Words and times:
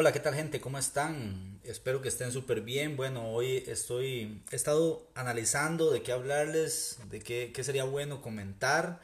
Hola, 0.00 0.12
¿qué 0.12 0.20
tal 0.20 0.34
gente? 0.34 0.62
¿Cómo 0.62 0.78
están? 0.78 1.60
Espero 1.62 2.00
que 2.00 2.08
estén 2.08 2.32
súper 2.32 2.62
bien. 2.62 2.96
Bueno, 2.96 3.34
hoy 3.34 3.62
estoy, 3.66 4.42
he 4.50 4.56
estado 4.56 5.06
analizando 5.14 5.90
de 5.90 6.02
qué 6.02 6.12
hablarles, 6.12 6.96
de 7.10 7.20
qué, 7.20 7.52
qué, 7.54 7.62
sería 7.62 7.84
bueno 7.84 8.22
comentar. 8.22 9.02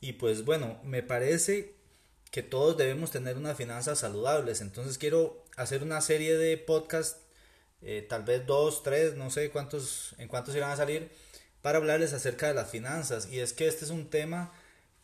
Y 0.00 0.14
pues 0.14 0.44
bueno, 0.44 0.80
me 0.82 1.04
parece 1.04 1.76
que 2.32 2.42
todos 2.42 2.76
debemos 2.76 3.12
tener 3.12 3.36
unas 3.36 3.56
finanzas 3.56 4.00
saludables. 4.00 4.60
Entonces 4.60 4.98
quiero 4.98 5.44
hacer 5.56 5.84
una 5.84 6.00
serie 6.00 6.36
de 6.36 6.58
podcasts, 6.58 7.20
eh, 7.80 8.04
tal 8.08 8.24
vez 8.24 8.44
dos, 8.44 8.82
tres, 8.82 9.14
no 9.14 9.30
sé 9.30 9.50
cuántos, 9.50 10.16
en 10.18 10.26
cuántos 10.26 10.56
irán 10.56 10.72
a 10.72 10.76
salir, 10.76 11.12
para 11.62 11.78
hablarles 11.78 12.12
acerca 12.12 12.48
de 12.48 12.54
las 12.54 12.72
finanzas. 12.72 13.28
Y 13.30 13.38
es 13.38 13.52
que 13.52 13.68
este 13.68 13.84
es 13.84 13.92
un 13.92 14.10
tema 14.10 14.52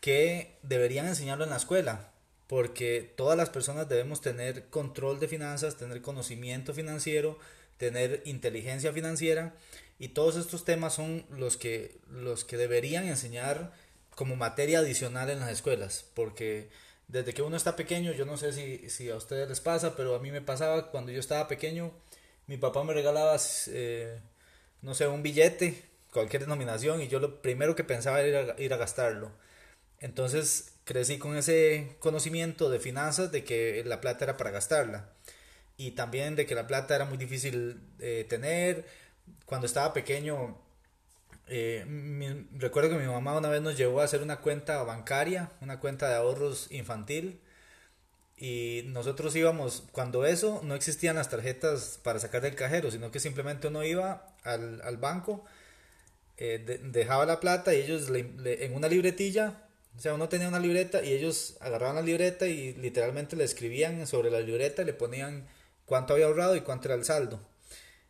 que 0.01 0.59
deberían 0.65 1.07
enseñarlo 1.07 1.45
en 1.45 1.51
la 1.51 1.57
escuela 1.59 2.11
porque 2.51 3.09
todas 3.15 3.39
las 3.39 3.49
personas 3.49 3.89
debemos 3.89 4.21
tener 4.21 4.71
control 4.71 5.21
de 5.21 5.29
finanzas, 5.29 5.77
tener 5.77 6.03
conocimiento 6.03 6.75
financiero, 6.75 7.39
tener 7.77 8.23
inteligencia 8.25 8.93
financiera 8.93 9.55
y 10.01 10.09
todos 10.09 10.35
estos 10.35 10.65
temas 10.65 10.95
son 10.95 11.25
los 11.31 11.57
que, 11.57 12.01
los 12.11 12.45
que 12.45 12.57
deberían 12.57 13.07
enseñar 13.07 13.73
como 14.17 14.35
materia 14.35 14.81
adicional 14.81 15.31
en 15.31 15.39
las 15.39 15.51
escuelas, 15.51 16.05
porque 16.13 16.71
desde 17.07 17.35
que 17.35 17.43
uno 17.43 17.57
está 17.57 17.77
pequeño, 17.77 18.11
yo 18.15 18.27
no 18.27 18.37
sé 18.37 18.53
si, 18.53 18.91
si 18.91 19.11
a 19.11 19.15
ustedes 19.15 19.49
les 19.49 19.61
pasa, 19.61 19.95
pero 19.95 20.17
a 20.17 20.19
mí 20.19 20.33
me 20.33 20.41
pasaba 20.41 20.91
cuando 20.91 21.13
yo 21.13 21.21
estaba 21.21 21.47
pequeño, 21.47 21.93
mi 22.49 22.57
papá 22.57 22.83
me 22.83 22.95
regalaba, 22.95 23.37
eh, 23.69 24.19
no 24.83 24.97
sé, 24.97 25.07
un 25.07 25.23
billete, 25.23 25.85
cualquier 26.13 26.43
denominación, 26.43 27.01
y 27.01 27.07
yo 27.07 27.21
lo 27.21 27.43
primero 27.43 27.77
que 27.77 27.85
pensaba 27.85 28.21
era 28.23 28.57
ir 28.59 28.75
a 28.75 28.77
gastarlo. 28.77 29.31
Entonces 30.01 30.73
crecí 30.85 31.19
con 31.19 31.37
ese 31.37 31.97
conocimiento 32.01 32.71
de 32.71 32.81
finanzas 32.81 33.31
de 33.31 33.45
que 33.45 33.85
la 33.85 34.01
plata 34.01 34.25
era 34.25 34.37
para 34.37 34.51
gastarla 34.51 35.11
y 35.77 35.93
también 35.93 36.37
de 36.37 36.47
que 36.47 36.55
la 36.55 36.67
plata 36.67 36.95
era 36.95 37.05
muy 37.05 37.19
difícil 37.19 37.81
de 37.99 38.25
tener. 38.25 38.87
Cuando 39.47 39.67
estaba 39.67 39.93
pequeño, 39.93 40.59
eh, 41.47 42.47
recuerdo 42.53 42.91
que 42.91 42.97
mi 42.97 43.07
mamá 43.07 43.37
una 43.39 43.49
vez 43.49 43.63
nos 43.63 43.77
llevó 43.77 44.01
a 44.01 44.05
hacer 44.05 44.23
una 44.23 44.41
cuenta 44.41 44.83
bancaria, 44.83 45.51
una 45.61 45.81
cuenta 45.81 46.09
de 46.09 46.17
ahorros 46.17 46.69
infantil. 46.71 47.41
Y 48.37 48.83
nosotros 48.87 49.37
íbamos, 49.37 49.85
cuando 49.93 50.25
eso, 50.27 50.61
no 50.65 50.75
existían 50.75 51.17
las 51.17 51.29
tarjetas 51.31 51.99
para 52.03 52.19
sacar 52.19 52.43
del 52.43 52.55
cajero, 52.55 52.91
sino 52.91 53.11
que 53.11 53.21
simplemente 53.21 53.69
uno 53.69 53.85
iba 53.85 54.35
al, 54.45 54.81
al 54.83 54.97
banco, 54.97 55.45
eh, 56.39 56.81
dejaba 56.85 57.27
la 57.27 57.41
plata 57.41 57.75
y 57.75 57.83
ellos 57.83 58.11
en 58.11 58.75
una 58.75 58.89
libretilla 58.89 59.70
o 59.97 60.01
sea, 60.01 60.15
uno 60.15 60.29
tenía 60.29 60.49
una 60.49 60.61
libreta 60.61 61.03
y 61.05 61.13
ellos 61.13 61.57
agarraban 61.61 61.97
la 61.97 62.03
libreta 62.03 62.47
y 62.47 62.75
literalmente 62.75 63.37
le 63.37 63.45
escribían 63.45 64.07
sobre 64.07 64.31
la 64.31 64.41
libreta, 64.41 64.83
le 64.83 64.95
ponían 64.95 65.47
cuánto 65.85 66.15
había 66.15 66.27
ahorrado 66.27 66.57
y 66.57 66.61
cuánto 66.63 66.89
era 66.89 66.95
el 66.95 67.05
saldo. 67.05 67.41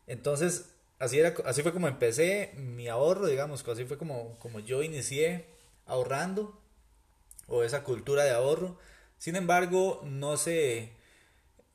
Entonces, 0.07 0.67
así, 0.99 1.19
era, 1.19 1.35
así 1.45 1.63
fue 1.63 1.73
como 1.73 1.89
empecé 1.89 2.53
mi 2.57 2.89
ahorro, 2.89 3.27
digamos, 3.27 3.67
así 3.67 3.85
fue 3.85 3.99
como, 3.99 4.39
como 4.39 4.61
yo 4.61 4.83
inicié 4.83 5.47
ahorrando 5.87 6.61
o 7.49 7.65
esa 7.65 7.83
cultura 7.83 8.25
de 8.25 8.31
ahorro. 8.31 8.79
Sin 9.19 9.37
embargo, 9.37 10.01
no 10.05 10.37
se, 10.37 10.93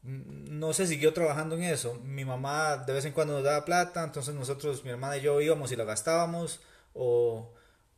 no 0.04 0.74
se 0.74 0.88
siguió 0.88 1.14
trabajando 1.14 1.56
en 1.56 1.64
eso. 1.64 1.96
Mi 2.04 2.26
mamá 2.26 2.78
de 2.78 2.94
vez 2.94 3.06
en 3.06 3.14
cuando 3.14 3.34
nos 3.34 3.44
daba 3.44 3.66
plata, 3.66 4.04
entonces 4.04 4.34
nosotros, 4.36 4.84
mi 4.84 4.92
hermana 4.92 5.18
y 5.18 5.22
yo 5.22 5.42
íbamos 5.42 5.72
y 5.72 5.76
la 5.76 5.84
gastábamos 5.84 6.62
o 6.94 7.54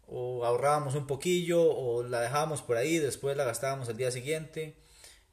o 0.07 0.45
ahorrábamos 0.45 0.95
un 0.95 1.05
poquillo 1.05 1.61
o 1.63 2.03
la 2.03 2.21
dejábamos 2.21 2.61
por 2.61 2.77
ahí, 2.77 2.97
después 2.97 3.35
la 3.37 3.43
gastábamos 3.43 3.89
el 3.89 3.97
día 3.97 4.11
siguiente. 4.11 4.75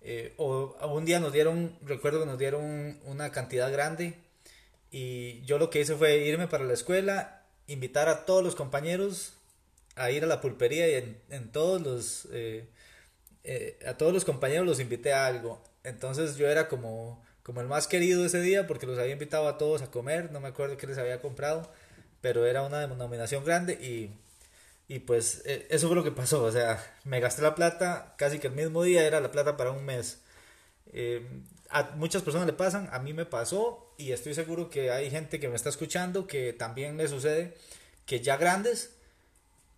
Eh, 0.01 0.35
o 0.37 0.77
un 0.87 1.05
día 1.07 1.19
nos 1.19 1.33
dieron, 1.33 1.79
recuerdo 1.83 2.21
que 2.21 2.27
nos 2.27 2.39
dieron 2.39 3.01
una 3.05 3.33
cantidad 3.33 3.73
grande 3.73 4.19
y 4.91 5.43
yo 5.45 5.59
lo 5.59 5.71
que 5.71 5.81
hice 5.81 5.95
fue 5.97 6.19
irme 6.19 6.47
para 6.47 6.65
la 6.65 6.75
escuela, 6.75 7.43
invitar 7.67 8.09
a 8.09 8.27
todos 8.27 8.45
los 8.45 8.55
compañeros 8.55 9.33
a 9.97 10.11
ir 10.11 10.25
a 10.25 10.27
la 10.27 10.41
pulpería 10.41 10.89
y 10.89 11.17
en, 11.31 11.53
todos 11.53 11.81
los, 11.81 12.29
eh, 12.33 12.69
eh, 13.45 13.79
a 13.87 13.95
todos 13.95 14.13
los 14.13 14.25
compañeros 14.25 14.67
los 14.67 14.81
invité 14.81 15.13
a 15.13 15.27
algo. 15.27 15.63
Entonces 15.85 16.37
yo 16.37 16.49
era 16.49 16.69
como, 16.69 17.25
como 17.43 17.61
el 17.61 17.67
más 17.67 17.87
querido 17.87 18.25
ese 18.27 18.41
día 18.41 18.67
porque 18.67 18.87
los 18.87 18.99
había 18.99 19.13
invitado 19.13 19.49
a 19.49 19.59
todos 19.59 19.83
a 19.83 19.91
comer, 19.91 20.31
no 20.33 20.41
me 20.41 20.49
acuerdo 20.49 20.77
qué 20.77 20.87
les 20.87 20.99
había 20.99 21.21
comprado, 21.21 21.73
pero 22.21 22.47
era 22.47 22.63
una 22.63 22.81
denominación 22.81 23.45
grande 23.45 23.75
y 23.75 24.11
y 24.89 24.99
pues 25.01 25.43
eh, 25.47 25.67
eso 25.71 25.87
fue 25.87 25.97
lo 25.97 26.05
que 26.05 26.11
pasó, 26.11 26.43
o 26.43 26.53
sea, 26.53 26.85
me 27.05 27.21
gasté 27.21 27.43
la 27.43 27.55
plata 27.55 28.15
casi 28.19 28.39
que 28.39 28.49
el 28.49 28.55
mismo 28.55 28.83
día, 28.83 29.07
era 29.07 29.21
la 29.21 29.31
plata 29.33 29.57
para 29.57 29.71
un 29.71 29.85
mes. 29.85 30.19
Eh, 30.93 31.27
a 31.71 31.93
muchas 31.97 32.23
personas 32.23 32.47
le 32.47 32.53
pasan, 32.53 32.89
a 32.93 32.99
mí 32.99 33.13
me 33.15 33.25
pasó 33.27 33.95
y 33.97 34.13
estoy 34.13 34.35
seguro 34.35 34.71
que 34.71 34.91
hay 34.91 35.11
gente 35.11 35.41
que 35.41 35.49
me 35.49 35.57
está 35.57 35.71
escuchando 35.71 36.27
que 36.27 36.53
también 36.53 36.97
le 36.97 37.09
sucede 37.09 37.55
que 38.07 38.21
ya 38.21 38.37
grandes 38.37 38.95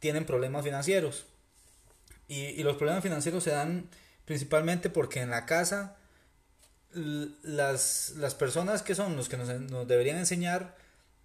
tienen 0.01 0.27
problemas 0.27 0.65
financieros. 0.65 1.27
Y, 2.29 2.47
y 2.47 2.63
los 2.65 2.77
problemas 2.77 3.03
financieros 3.05 3.45
se 3.45 3.51
dan 3.51 3.89
principalmente 4.25 4.91
porque 4.91 5.21
en 5.21 5.31
la 5.31 5.47
casa 5.47 5.97
las, 6.93 8.15
las 8.17 8.35
personas 8.35 8.83
que 8.83 8.95
son 8.95 9.17
los 9.17 9.29
que 9.29 9.37
nos, 9.37 9.49
nos 9.49 9.87
deberían 9.87 10.19
enseñar 10.19 10.77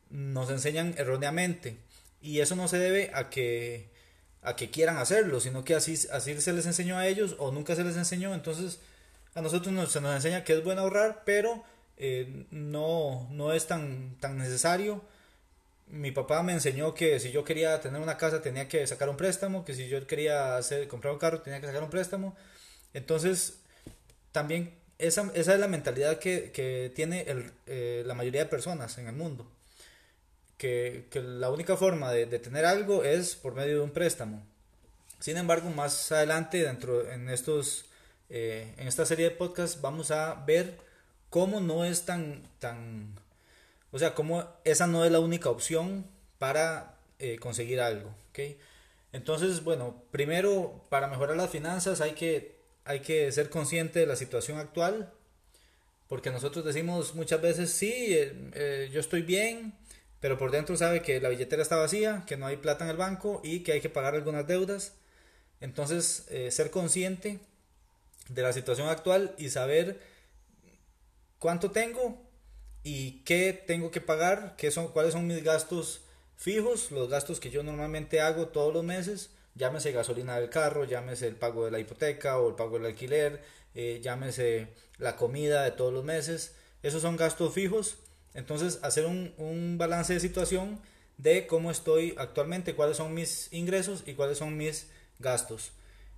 nos 0.10 0.50
enseñan 0.50 0.94
erróneamente 0.98 1.78
y 2.22 2.40
eso 2.40 2.56
no 2.56 2.68
se 2.68 2.78
debe 2.78 3.12
a 3.14 3.30
que, 3.30 3.90
a 4.42 4.56
que 4.56 4.70
quieran 4.70 4.98
hacerlo, 4.98 5.40
sino 5.40 5.64
que 5.64 5.76
así, 5.76 5.98
así 6.12 6.40
se 6.40 6.54
les 6.54 6.66
enseñó 6.66 6.98
a 6.98 7.08
ellos 7.08 7.36
o 7.40 7.52
nunca 7.52 7.76
se 7.76 7.84
les 7.84 7.98
enseñó. 7.98 8.34
Entonces 8.34 8.80
a 9.34 9.42
nosotros 9.42 9.74
nos, 9.74 9.92
se 9.92 10.02
nos 10.02 10.16
enseña 10.16 10.44
que 10.44 10.54
es 10.54 10.64
bueno 10.64 10.82
ahorrar, 10.82 11.24
pero 11.26 11.64
eh, 11.98 12.46
no, 12.52 13.28
no 13.32 13.54
es 13.54 13.68
tan, 13.68 14.18
tan 14.20 14.38
necesario. 14.38 15.02
Mi 15.88 16.12
papá 16.12 16.44
me 16.44 16.54
enseñó 16.54 16.94
que 16.94 17.20
si 17.20 17.32
yo 17.32 17.44
quería 17.44 17.82
tener 17.82 18.02
una 18.02 18.18
casa 18.18 18.42
tenía 18.42 18.68
que 18.68 18.86
sacar 18.88 19.10
un 19.10 19.18
préstamo, 19.18 19.66
que 19.66 19.74
si 19.74 19.88
yo 19.88 20.06
quería 20.08 20.58
hacer, 20.58 20.88
comprar 20.88 21.14
un 21.14 21.20
carro 21.20 21.42
tenía 21.42 21.60
que 21.60 21.68
sacar 21.68 21.84
un 21.84 21.90
préstamo. 21.90 22.36
Entonces, 22.94 23.60
también 24.32 24.76
esa, 25.00 25.32
esa 25.36 25.54
es 25.54 25.60
la 25.60 25.68
mentalidad 25.68 26.20
que, 26.20 26.52
que 26.52 26.92
tiene 26.96 27.24
el, 27.24 27.52
eh, 27.68 28.04
la 28.06 28.14
mayoría 28.14 28.42
de 28.44 28.50
personas 28.50 28.98
en 28.98 29.08
el 29.08 29.16
mundo 29.16 29.48
que, 30.62 31.22
la 31.24 31.50
única 31.50 31.76
forma 31.76 32.12
de, 32.12 32.28
tener 32.38 32.66
algo 32.66 33.04
es 33.04 33.36
por 33.36 33.56
medio 33.56 33.78
de 33.78 33.82
un 33.82 33.90
préstamo. 33.90 34.46
Sin 35.20 35.38
embargo, 35.38 35.72
más 35.72 36.12
adelante, 36.12 36.62
dentro 36.62 37.10
en 37.10 37.30
estos, 37.30 37.86
eh, 38.30 38.72
en 38.78 38.88
esta 38.88 39.06
serie 39.08 39.30
de 39.30 39.36
podcasts, 39.36 39.82
vamos 39.82 40.12
a 40.12 40.36
ver 40.46 40.78
cómo 41.32 41.62
no 41.62 41.84
es 41.84 42.06
tan, 42.06 42.44
tan, 42.60 43.16
o 43.92 43.98
sea, 43.98 44.14
cómo 44.14 44.48
esa 44.64 44.86
no 44.86 45.04
es 45.04 45.12
la 45.12 45.20
única 45.20 45.50
opción 45.50 46.06
para 46.38 46.96
eh, 47.18 47.38
conseguir 47.40 47.82
algo, 47.82 48.14
¿ok? 48.30 48.40
Entonces, 49.14 49.64
bueno, 49.64 50.04
primero, 50.12 50.86
para 50.90 51.08
mejorar 51.08 51.38
las 51.38 51.50
finanzas 51.50 52.02
hay 52.02 52.12
que, 52.12 52.56
hay 52.86 53.00
que 53.00 53.32
ser 53.32 53.50
consciente 53.50 54.00
de 54.00 54.06
la 54.06 54.16
situación 54.16 54.60
actual, 54.60 55.12
porque 56.08 56.30
nosotros 56.30 56.64
decimos 56.66 57.16
muchas 57.16 57.42
veces, 57.42 57.72
sí, 57.72 57.94
eh, 58.10 58.90
yo 58.94 59.00
estoy 59.00 59.24
bien, 59.24 59.74
pero 60.22 60.38
por 60.38 60.52
dentro 60.52 60.78
sabe 60.78 61.02
que 61.02 61.20
la 61.20 61.30
billetera 61.30 61.64
está 61.64 61.76
vacía, 61.76 62.24
que 62.28 62.38
no 62.38 62.46
hay 62.46 62.58
plata 62.58 62.86
en 62.86 62.92
el 62.92 62.98
banco 62.98 63.42
y 63.44 63.62
que 63.62 63.74
hay 63.74 63.82
que 63.82 63.90
pagar 63.90 64.14
algunas 64.14 64.48
deudas. 64.48 64.94
Entonces, 65.60 66.26
eh, 66.30 66.52
ser 66.52 66.70
consciente 66.70 67.40
de 68.30 68.42
la 68.44 68.54
situación 68.54 68.88
actual 68.88 69.34
y 69.40 69.50
saber 69.50 70.00
cuánto 71.40 71.72
tengo 71.72 72.22
y 72.84 73.24
qué 73.24 73.52
tengo 73.66 73.90
que 73.90 74.00
pagar, 74.00 74.56
qué 74.58 74.70
son, 74.70 74.90
cuáles 74.90 75.14
son 75.14 75.26
mis 75.26 75.44
gastos 75.44 76.04
fijos, 76.38 76.92
los 76.92 77.10
gastos 77.10 77.40
que 77.40 77.50
yo 77.50 77.64
normalmente 77.64 78.22
hago 78.22 78.48
todos 78.48 78.72
los 78.72 78.84
meses, 78.84 79.32
llámese 79.56 79.92
gasolina 79.92 80.40
del 80.40 80.52
carro, 80.52 80.86
llámese 80.86 81.28
el 81.28 81.36
pago 81.36 81.66
de 81.66 81.72
la 81.72 81.80
hipoteca 81.80 82.38
o 82.40 82.50
el 82.50 82.56
pago 82.56 82.78
del 82.78 82.88
alquiler, 82.88 83.42
eh, 83.74 84.00
llámese 84.04 84.68
la 85.00 85.16
comida 85.16 85.64
de 85.64 85.72
todos 85.72 85.92
los 85.92 86.04
meses, 86.04 86.54
esos 86.84 87.02
son 87.02 87.18
gastos 87.18 87.54
fijos 87.54 87.98
entonces, 88.34 88.80
hacer 88.82 89.06
un, 89.06 89.78
balance 89.78 90.14
de 90.14 90.20
situación 90.20 90.80
de 91.18 91.48
cómo 91.48 91.72
estoy 91.72 92.16
actualmente, 92.18 92.76
cuáles 92.76 92.98
son 92.98 93.14
mis 93.14 93.52
ingresos 93.52 94.04
y 94.06 94.14
cuáles 94.14 94.38
son 94.38 94.58
mis 94.58 94.90
gastos. 95.20 95.74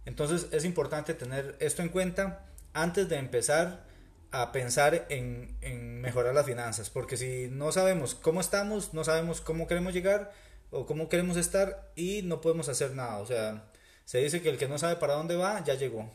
Entonces, 0.06 0.48
es 0.52 0.66
importante 0.66 1.14
tener 1.14 1.56
esto 1.60 1.82
en 1.82 1.90
cuenta 1.90 2.46
antes 2.74 3.10
de 3.10 3.18
empezar 3.18 3.86
a 4.32 4.52
pensar 4.52 5.06
en, 5.10 5.56
en, 5.62 6.02
mejorar 6.02 6.34
las 6.34 6.46
finanzas, 6.46 6.90
porque 6.90 7.18
si 7.18 7.48
no 7.52 7.72
sabemos 7.72 8.16
cómo 8.16 8.42
estamos, 8.42 8.94
no 8.94 9.04
sabemos 9.04 9.42
cómo 9.42 9.68
queremos 9.68 9.94
llegar 9.94 10.32
o 10.72 10.86
cómo 10.86 11.08
queremos 11.08 11.38
estar 11.38 11.92
y 11.96 12.24
no 12.24 12.42
podemos 12.42 12.68
hacer 12.70 12.92
nada. 12.92 13.20
O 13.20 13.26
sea, 13.26 13.72
se 14.06 14.20
dice 14.20 14.42
que 14.42 14.50
el 14.50 14.58
que 14.58 14.68
no 14.68 14.78
sabe 14.78 14.96
para 14.96 15.14
dónde 15.14 15.36
va, 15.36 15.64
ya 15.64 15.76
llegó. 15.76 16.12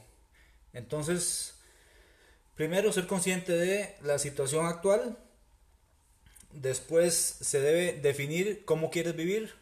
Entonces, 0.72 1.54
primero 2.54 2.92
ser 2.92 3.06
consciente 3.06 3.52
de 3.52 3.96
la 4.02 4.18
situación 4.18 4.66
actual, 4.66 5.16
después 6.52 7.14
se 7.14 7.60
debe 7.60 7.92
definir 8.00 8.64
cómo 8.64 8.90
quieres 8.90 9.16
vivir, 9.16 9.54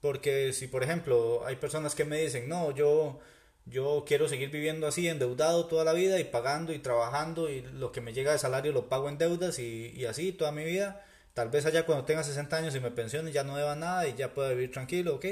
porque 0.00 0.52
si 0.52 0.66
por 0.66 0.82
ejemplo 0.82 1.44
hay 1.46 1.56
personas 1.56 1.94
que 1.94 2.04
me 2.04 2.20
dicen, 2.20 2.48
no, 2.48 2.74
yo 2.74 3.20
yo 3.66 4.04
quiero 4.06 4.28
seguir 4.28 4.50
viviendo 4.50 4.86
así, 4.86 5.08
endeudado 5.08 5.66
toda 5.66 5.84
la 5.84 5.92
vida 5.92 6.18
y 6.18 6.24
pagando 6.24 6.72
y 6.72 6.78
trabajando 6.78 7.48
y 7.48 7.62
lo 7.62 7.92
que 7.92 8.00
me 8.00 8.12
llega 8.12 8.32
de 8.32 8.38
salario 8.38 8.72
lo 8.72 8.88
pago 8.88 9.08
en 9.08 9.18
deudas 9.18 9.58
y, 9.58 10.04
así 10.06 10.32
toda 10.32 10.52
mi 10.52 10.64
vida. 10.64 11.04
Tal 11.34 11.48
vez 11.50 11.66
allá 11.66 11.86
cuando 11.86 12.04
tenga 12.04 12.24
60 12.24 12.56
años 12.56 12.74
y 12.74 12.80
me 12.80 12.90
pensione 12.90 13.32
ya 13.32 13.44
no 13.44 13.56
deba 13.56 13.76
nada 13.76 14.08
y 14.08 14.14
ya 14.14 14.34
pueda 14.34 14.50
vivir 14.50 14.72
tranquilo, 14.72 15.16
ok. 15.16 15.26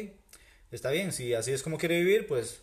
Está 0.70 0.90
bien, 0.90 1.12
si 1.12 1.34
así 1.34 1.52
es 1.52 1.62
como 1.62 1.78
quiere 1.78 1.99
vivir, 1.99 2.26
pues 2.26 2.61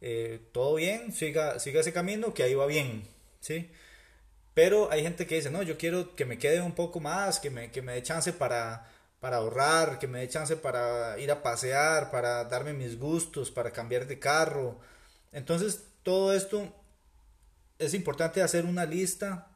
eh, 0.00 0.40
todo 0.52 0.74
bien, 0.76 1.12
siga, 1.12 1.58
siga 1.60 1.80
ese 1.80 1.92
camino 1.92 2.34
que 2.34 2.42
ahí 2.42 2.54
va 2.54 2.66
bien, 2.66 3.04
¿sí? 3.40 3.70
Pero 4.54 4.90
hay 4.90 5.02
gente 5.02 5.26
que 5.26 5.36
dice, 5.36 5.50
no, 5.50 5.62
yo 5.62 5.76
quiero 5.76 6.14
que 6.14 6.24
me 6.24 6.38
quede 6.38 6.60
un 6.60 6.72
poco 6.72 7.00
más, 7.00 7.40
que 7.40 7.50
me, 7.50 7.70
que 7.70 7.82
me 7.82 7.94
dé 7.94 8.02
chance 8.02 8.32
para, 8.32 8.88
para 9.20 9.38
ahorrar, 9.38 9.98
que 9.98 10.06
me 10.06 10.20
dé 10.20 10.28
chance 10.28 10.56
para 10.56 11.18
ir 11.18 11.30
a 11.30 11.42
pasear, 11.42 12.10
para 12.10 12.44
darme 12.44 12.72
mis 12.72 12.98
gustos, 12.98 13.50
para 13.50 13.72
cambiar 13.72 14.06
de 14.06 14.18
carro, 14.18 14.80
entonces, 15.34 15.82
todo 16.04 16.32
esto 16.32 16.72
es 17.78 17.92
importante 17.92 18.40
hacer 18.40 18.64
una 18.64 18.86
lista. 18.86 19.48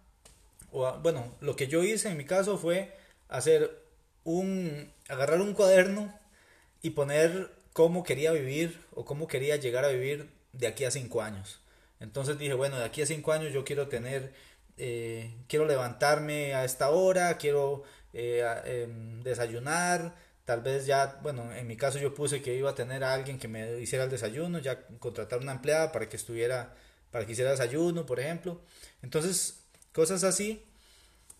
O, 0.73 0.93
bueno, 0.99 1.37
lo 1.41 1.55
que 1.55 1.69
yo 1.69 1.85
hice 1.85 2.09
en 2.11 2.17
mi 2.17 2.25
caso 2.25 2.59
fue 2.59 2.93
hacer 3.29 3.85
un, 4.25 4.93
agarrar 5.09 5.41
un 5.41 5.55
cuaderno 5.55 6.13
y 6.83 6.91
poner 6.91 7.53
cómo 7.73 8.03
quería 8.03 8.33
vivir 8.33 8.81
o 8.93 9.05
cómo 9.05 9.29
quería 9.29 9.55
llegar 9.55 9.85
a 9.85 9.89
vivir 9.89 10.29
de 10.53 10.67
aquí 10.67 10.85
a 10.85 10.91
cinco 10.91 11.23
años. 11.23 11.61
Entonces 12.01 12.39
dije, 12.39 12.55
bueno, 12.55 12.77
de 12.77 12.85
aquí 12.85 13.01
a 13.03 13.07
cinco 13.07 13.33
años 13.33 13.53
yo 13.53 13.65
quiero 13.65 13.87
tener, 13.87 14.35
eh, 14.79 15.35
quiero 15.49 15.67
levantarme 15.67 16.55
a 16.55 16.65
esta 16.65 16.91
hora, 16.91 17.37
quiero 17.37 17.83
eh, 18.13 18.45
em, 18.65 19.23
desayunar, 19.23 20.15
Tal 20.49 20.63
vez 20.63 20.87
ya, 20.87 21.19
bueno, 21.23 21.53
en 21.53 21.67
mi 21.67 21.77
caso 21.77 21.99
yo 21.99 22.15
puse 22.15 22.41
que 22.41 22.55
iba 22.55 22.71
a 22.71 22.75
tener 22.75 23.05
a 23.05 23.13
alguien 23.13 23.39
que 23.39 23.49
me 23.49 23.79
hiciera 23.83 24.05
el 24.07 24.11
desayuno, 24.11 24.59
ya 24.61 24.87
contratar 24.99 25.41
una 25.41 25.53
empleada 25.53 25.93
para 25.93 26.09
que 26.09 26.17
estuviera, 26.17 26.75
para 27.11 27.27
que 27.27 27.33
hiciera 27.33 27.51
desayuno, 27.51 28.07
por 28.07 28.19
ejemplo. 28.19 28.59
Entonces, 29.03 29.65
cosas 29.93 30.25
así, 30.25 30.65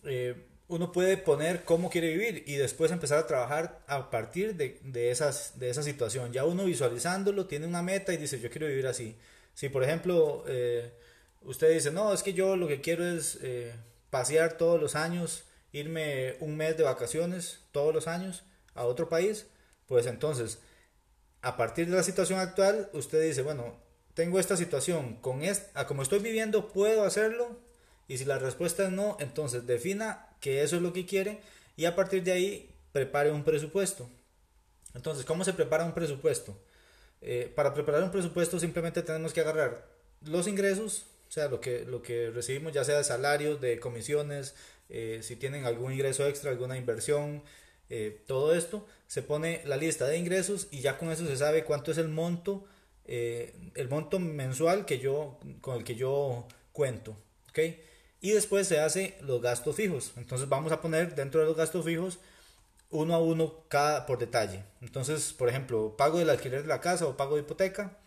eh, 0.03 0.35
uno 0.67 0.91
puede 0.91 1.17
poner 1.17 1.63
cómo 1.63 1.89
quiere 1.89 2.09
vivir 2.09 2.43
y 2.45 2.57
después 2.57 2.91
empezar 2.91 3.17
a 3.17 3.25
trabajar 3.25 3.79
a 3.87 4.11
partir 4.11 4.55
de, 4.55 4.79
de, 4.83 5.09
esas, 5.09 5.57
de 5.57 5.71
esa 5.71 5.81
situación. 5.81 6.31
Ya 6.31 6.45
uno 6.45 6.65
visualizándolo 6.65 7.47
tiene 7.47 7.65
una 7.65 7.81
meta 7.81 8.13
y 8.13 8.17
dice, 8.17 8.39
yo 8.39 8.51
quiero 8.51 8.67
vivir 8.67 8.85
así. 8.85 9.17
Si, 9.55 9.69
por 9.69 9.83
ejemplo, 9.83 10.43
eh, 10.47 10.93
usted 11.41 11.73
dice, 11.73 11.91
no, 11.91 12.13
es 12.13 12.23
que 12.23 12.33
yo 12.33 12.55
lo 12.55 12.67
que 12.67 12.81
quiero 12.81 13.05
es 13.05 13.39
eh, 13.41 13.73
pasear 14.09 14.57
todos 14.57 14.79
los 14.79 14.95
años, 14.95 15.43
irme 15.71 16.35
un 16.39 16.57
mes 16.57 16.77
de 16.77 16.83
vacaciones 16.83 17.59
todos 17.71 17.93
los 17.93 18.07
años 18.07 18.43
a 18.73 18.85
otro 18.85 19.09
país, 19.09 19.47
pues 19.87 20.05
entonces, 20.05 20.59
a 21.41 21.57
partir 21.57 21.89
de 21.89 21.95
la 21.95 22.03
situación 22.03 22.39
actual, 22.39 22.89
usted 22.93 23.21
dice, 23.21 23.41
bueno, 23.41 23.75
tengo 24.13 24.39
esta 24.39 24.57
situación, 24.57 25.15
con 25.21 25.43
esta, 25.43 25.87
como 25.87 26.01
estoy 26.01 26.19
viviendo, 26.19 26.67
¿puedo 26.69 27.03
hacerlo? 27.03 27.59
Y 28.07 28.17
si 28.17 28.25
la 28.25 28.39
respuesta 28.39 28.83
es 28.83 28.91
no, 28.91 29.17
entonces 29.19 29.65
defina 29.67 30.27
que 30.41 30.63
eso 30.63 30.75
es 30.75 30.81
lo 30.81 30.93
que 30.93 31.05
quiere 31.05 31.39
y 31.75 31.85
a 31.85 31.95
partir 31.95 32.23
de 32.23 32.31
ahí 32.31 32.75
prepare 32.91 33.31
un 33.31 33.43
presupuesto. 33.43 34.09
Entonces, 34.93 35.25
¿cómo 35.25 35.43
se 35.43 35.53
prepara 35.53 35.85
un 35.85 35.93
presupuesto? 35.93 36.57
Eh, 37.21 37.51
para 37.55 37.73
preparar 37.73 38.03
un 38.03 38.11
presupuesto 38.11 38.59
simplemente 38.59 39.01
tenemos 39.01 39.33
que 39.33 39.41
agarrar 39.41 39.85
los 40.25 40.47
ingresos, 40.47 41.05
o 41.29 41.31
sea, 41.31 41.47
lo 41.47 41.61
que, 41.61 41.85
lo 41.85 42.01
que 42.01 42.31
recibimos, 42.31 42.73
ya 42.73 42.83
sea 42.83 42.97
de 42.97 43.03
salarios, 43.03 43.61
de 43.61 43.79
comisiones, 43.79 44.55
eh, 44.89 45.19
si 45.21 45.35
tienen 45.35 45.65
algún 45.65 45.93
ingreso 45.93 46.27
extra, 46.27 46.49
alguna 46.49 46.75
inversión, 46.75 47.43
eh, 47.91 48.23
todo 48.25 48.55
esto, 48.55 48.87
se 49.05 49.21
pone 49.21 49.61
la 49.65 49.77
lista 49.77 50.07
de 50.07 50.17
ingresos 50.17 50.67
y 50.71 50.81
ya 50.81 50.97
con 50.97 51.11
eso 51.11 51.27
se 51.27 51.37
sabe 51.37 51.63
cuánto 51.63 51.91
es 51.91 51.99
el 51.99 52.07
monto, 52.07 52.65
eh, 53.05 53.53
el 53.75 53.89
monto 53.89 54.17
mensual 54.17 54.85
que 54.85 54.97
yo, 54.97 55.39
con 55.61 55.77
el 55.77 55.83
que 55.83 55.95
yo 55.95 56.47
cuento. 56.73 57.15
¿okay? 57.49 57.79
Y 58.21 58.31
después 58.31 58.67
se 58.67 58.79
hace 58.79 59.15
los 59.21 59.39
gastos 59.39 59.75
fijos. 59.75 60.13
Entonces 60.17 60.49
vamos 60.49 60.71
a 60.71 60.81
poner 60.81 61.13
dentro 61.13 61.41
de 61.41 61.47
los 61.47 61.55
gastos 61.55 61.85
fijos 61.85 62.17
uno 62.89 63.13
a 63.13 63.19
uno 63.19 63.65
cada 63.67 64.07
por 64.07 64.17
detalle. 64.17 64.63
Entonces, 64.81 65.31
por 65.33 65.47
ejemplo, 65.47 65.95
pago 65.95 66.17
del 66.17 66.31
alquiler 66.31 66.63
de 66.63 66.67
la 66.67 66.81
casa 66.81 67.05
o 67.05 67.17
pago 67.17 67.35
de 67.35 67.41
hipoteca, 67.41 67.99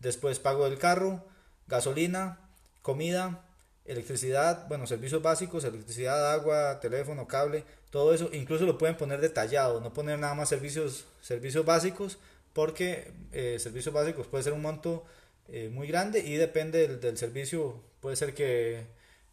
después 0.00 0.40
pago 0.40 0.68
del 0.68 0.78
carro, 0.78 1.24
gasolina, 1.68 2.43
comida, 2.84 3.42
electricidad, 3.86 4.68
bueno, 4.68 4.86
servicios 4.86 5.22
básicos, 5.22 5.64
electricidad, 5.64 6.34
agua, 6.34 6.80
teléfono, 6.80 7.26
cable, 7.26 7.64
todo 7.88 8.12
eso, 8.12 8.28
incluso 8.30 8.66
lo 8.66 8.76
pueden 8.76 8.98
poner 8.98 9.22
detallado, 9.22 9.80
no 9.80 9.94
poner 9.94 10.18
nada 10.18 10.34
más 10.34 10.50
servicios, 10.50 11.06
servicios 11.22 11.64
básicos, 11.64 12.18
porque 12.52 13.10
eh, 13.32 13.56
servicios 13.58 13.94
básicos 13.94 14.26
puede 14.26 14.44
ser 14.44 14.52
un 14.52 14.60
monto 14.60 15.06
eh, 15.48 15.70
muy 15.72 15.88
grande 15.88 16.20
y 16.20 16.36
depende 16.36 16.86
del, 16.86 17.16
servicio, 17.16 17.80
puede 18.00 18.16
ser 18.16 18.34
que 18.34 18.86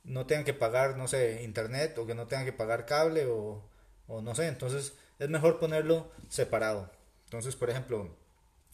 no 0.06 0.26
tengan 0.26 0.46
que 0.46 0.54
pagar, 0.54 0.96
no 0.98 1.10
sé, 1.10 1.44
internet 1.44 1.98
o 1.98 2.08
que 2.08 2.16
no 2.16 2.28
tengan 2.28 2.46
que 2.46 2.54
pagar 2.54 2.86
cable 2.86 3.26
o, 3.26 3.62
o 4.08 4.22
no 4.22 4.34
sé, 4.34 4.48
entonces 4.48 4.94
es 5.20 5.30
mejor 5.30 5.60
ponerlo 5.60 6.10
separado. 6.30 6.90
Entonces, 7.26 7.58
por 7.58 7.70
ejemplo, 7.70 8.16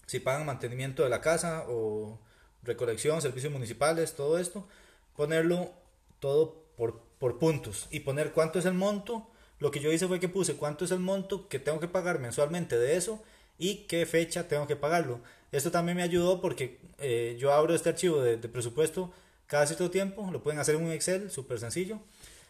si 0.05 0.19
pagan 0.19 0.45
mantenimiento 0.45 1.03
de 1.03 1.09
la 1.09 1.21
casa 1.21 1.65
o 1.67 2.19
recolección, 2.67 3.21
servicios 3.21 3.51
municipales, 3.51 4.13
todo 4.13 4.37
esto, 4.37 4.67
ponerlo 5.15 5.71
todo 6.19 6.63
por, 6.75 7.01
por 7.17 7.39
puntos 7.39 7.87
y 7.89 8.01
poner 8.01 8.31
cuánto 8.31 8.59
es 8.59 8.65
el 8.65 8.73
monto. 8.73 9.27
Lo 9.59 9.71
que 9.71 9.79
yo 9.79 9.91
hice 9.91 10.07
fue 10.07 10.19
que 10.19 10.29
puse 10.29 10.55
cuánto 10.55 10.85
es 10.85 10.91
el 10.91 10.99
monto 10.99 11.47
que 11.47 11.57
tengo 11.57 11.79
que 11.79 11.87
pagar 11.87 12.19
mensualmente 12.19 12.77
de 12.77 12.95
eso 12.95 13.23
y 13.57 13.87
qué 13.87 14.05
fecha 14.05 14.47
tengo 14.47 14.67
que 14.67 14.75
pagarlo. 14.75 15.19
Esto 15.51 15.71
también 15.71 15.97
me 15.97 16.03
ayudó 16.03 16.41
porque 16.41 16.79
eh, 16.99 17.37
yo 17.39 17.53
abro 17.53 17.73
este 17.73 17.89
archivo 17.89 18.21
de, 18.21 18.37
presupuesto 18.37 19.11
cada 19.47 19.65
cierto 19.65 19.89
tiempo, 19.89 20.29
lo 20.31 20.43
pueden 20.43 20.59
hacer 20.59 20.75
en 20.75 20.83
un 20.83 20.91
Excel, 20.91 21.31
súper 21.31 21.59
sencillo. 21.59 21.99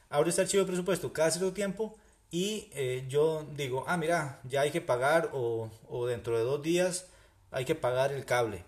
Abro 0.09 0.29
este 0.29 0.41
archivo 0.41 0.63
de 0.63 0.67
presupuesto 0.67 1.13
cada 1.13 1.31
cierto 1.31 1.53
tiempo 1.53 1.95
y 2.31 2.69
eh, 2.73 3.05
yo 3.07 3.45
digo, 3.55 3.85
ah, 3.87 3.95
mira, 3.97 4.41
ya 4.43 4.61
hay 4.61 4.71
que 4.71 4.81
pagar 4.81 5.29
o, 5.31 5.69
o 5.87 6.07
dentro 6.07 6.37
de 6.37 6.43
dos 6.43 6.61
días 6.61 7.05
hay 7.51 7.63
que 7.63 7.75
pagar 7.75 8.11
el 8.11 8.25
cable 8.25 8.65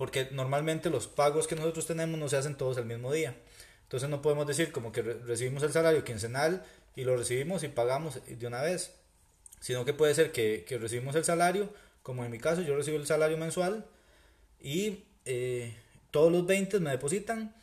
porque 0.00 0.28
normalmente 0.30 0.88
los 0.88 1.08
pagos 1.08 1.46
que 1.46 1.54
nosotros 1.54 1.86
tenemos 1.86 2.18
no 2.18 2.26
se 2.30 2.38
hacen 2.38 2.54
todos 2.54 2.78
el 2.78 2.86
mismo 2.86 3.12
día. 3.12 3.36
Entonces 3.82 4.08
no 4.08 4.22
podemos 4.22 4.46
decir 4.46 4.72
como 4.72 4.92
que 4.92 5.02
recibimos 5.02 5.62
el 5.62 5.72
salario 5.72 6.04
quincenal 6.04 6.64
y 6.96 7.04
lo 7.04 7.18
recibimos 7.18 7.62
y 7.64 7.68
pagamos 7.68 8.18
de 8.26 8.46
una 8.46 8.62
vez, 8.62 8.94
sino 9.60 9.84
que 9.84 9.92
puede 9.92 10.14
ser 10.14 10.32
que, 10.32 10.64
recibimos 10.80 11.16
el 11.16 11.24
salario, 11.24 11.68
como 12.02 12.24
en 12.24 12.30
mi 12.30 12.38
caso 12.38 12.62
yo 12.62 12.74
recibo 12.74 12.96
el 12.96 13.06
salario 13.06 13.36
mensual 13.36 13.84
y 14.58 15.04
eh, 15.26 15.76
todos 16.10 16.32
los 16.32 16.46
20 16.46 16.80
me 16.80 16.92
depositan, 16.92 17.54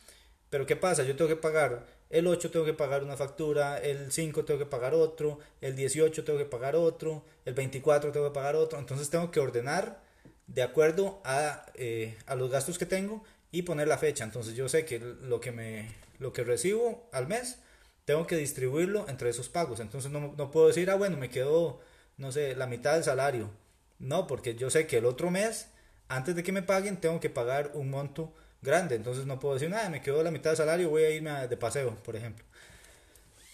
pero 0.48 0.64
¿qué 0.64 0.76
pasa? 0.76 1.02
Yo 1.02 1.16
tengo 1.16 1.28
que 1.28 1.34
pagar 1.34 1.86
el 2.08 2.28
8 2.28 2.52
tengo 2.52 2.64
que 2.64 2.72
pagar 2.72 3.02
una 3.02 3.16
factura, 3.16 3.78
el 3.78 4.12
5 4.12 4.44
tengo 4.44 4.60
que 4.60 4.66
pagar 4.66 4.94
otro, 4.94 5.40
el 5.60 5.74
18 5.74 6.22
tengo 6.22 6.38
que 6.38 6.44
pagar 6.44 6.76
otro, 6.76 7.24
el 7.44 7.54
24 7.54 8.12
tengo 8.12 8.28
que 8.28 8.34
pagar 8.34 8.54
otro, 8.54 8.78
entonces 8.78 9.10
tengo 9.10 9.32
que 9.32 9.40
ordenar 9.40 10.06
de 10.48 10.62
acuerdo 10.62 11.20
a, 11.24 11.66
eh, 11.74 12.16
a, 12.26 12.34
los 12.34 12.50
gastos 12.50 12.78
que 12.78 12.86
tengo 12.86 13.22
y 13.52 13.62
poner 13.62 13.86
la 13.86 13.98
fecha. 13.98 14.24
Entonces 14.24 14.54
yo 14.54 14.68
sé 14.68 14.84
que 14.84 14.98
lo 14.98 15.40
que, 15.40 15.52
me, 15.52 15.88
lo 16.18 16.32
que 16.32 16.42
recibo 16.42 17.08
al 17.12 17.28
mes 17.28 17.58
tengo 18.04 18.26
que 18.26 18.36
distribuirlo 18.36 19.08
entre 19.08 19.30
esos 19.30 19.48
pagos. 19.48 19.80
Entonces 19.80 20.10
no, 20.10 20.34
no 20.36 20.50
puedo 20.50 20.66
decir, 20.68 20.90
ah, 20.90 20.96
bueno, 20.96 21.16
me 21.16 21.30
quedó, 21.30 21.80
no 22.16 22.32
sé, 22.32 22.56
la 22.56 22.66
mitad 22.66 22.94
del 22.94 23.04
salario. 23.04 23.50
No, 23.98 24.26
porque 24.26 24.54
yo 24.54 24.70
sé 24.70 24.86
que 24.86 24.98
el 24.98 25.04
otro 25.04 25.30
mes, 25.30 25.68
antes 26.08 26.34
de 26.34 26.42
que 26.42 26.52
me 26.52 26.62
paguen, 26.62 26.96
tengo 26.96 27.20
que 27.20 27.30
pagar 27.30 27.72
un 27.74 27.90
monto 27.90 28.32
grande. 28.62 28.96
Entonces 28.96 29.26
no 29.26 29.38
puedo 29.38 29.54
decir, 29.54 29.68
nada, 29.70 29.90
me 29.90 30.00
quedó 30.00 30.22
la 30.22 30.30
mitad 30.30 30.50
del 30.50 30.56
salario, 30.56 30.90
voy 30.90 31.02
a 31.02 31.10
irme 31.10 31.46
de 31.46 31.56
paseo, 31.56 31.94
por 31.96 32.16
ejemplo. 32.16 32.44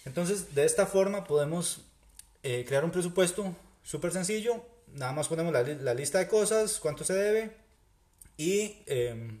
Entonces, 0.05 0.55
de 0.55 0.65
esta 0.65 0.85
forma 0.85 1.25
podemos 1.25 1.81
eh, 2.43 2.63
crear 2.65 2.85
un 2.85 2.91
presupuesto 2.91 3.55
súper 3.83 4.11
sencillo 4.11 4.63
nada 4.95 5.13
más 5.13 5.27
ponemos 5.27 5.53
la, 5.53 5.63
la 5.63 5.93
lista 5.93 6.19
de 6.19 6.27
cosas, 6.27 6.79
cuánto 6.79 7.03
se 7.03 7.13
debe 7.13 7.65
y, 8.37 8.83
em, 8.87 9.39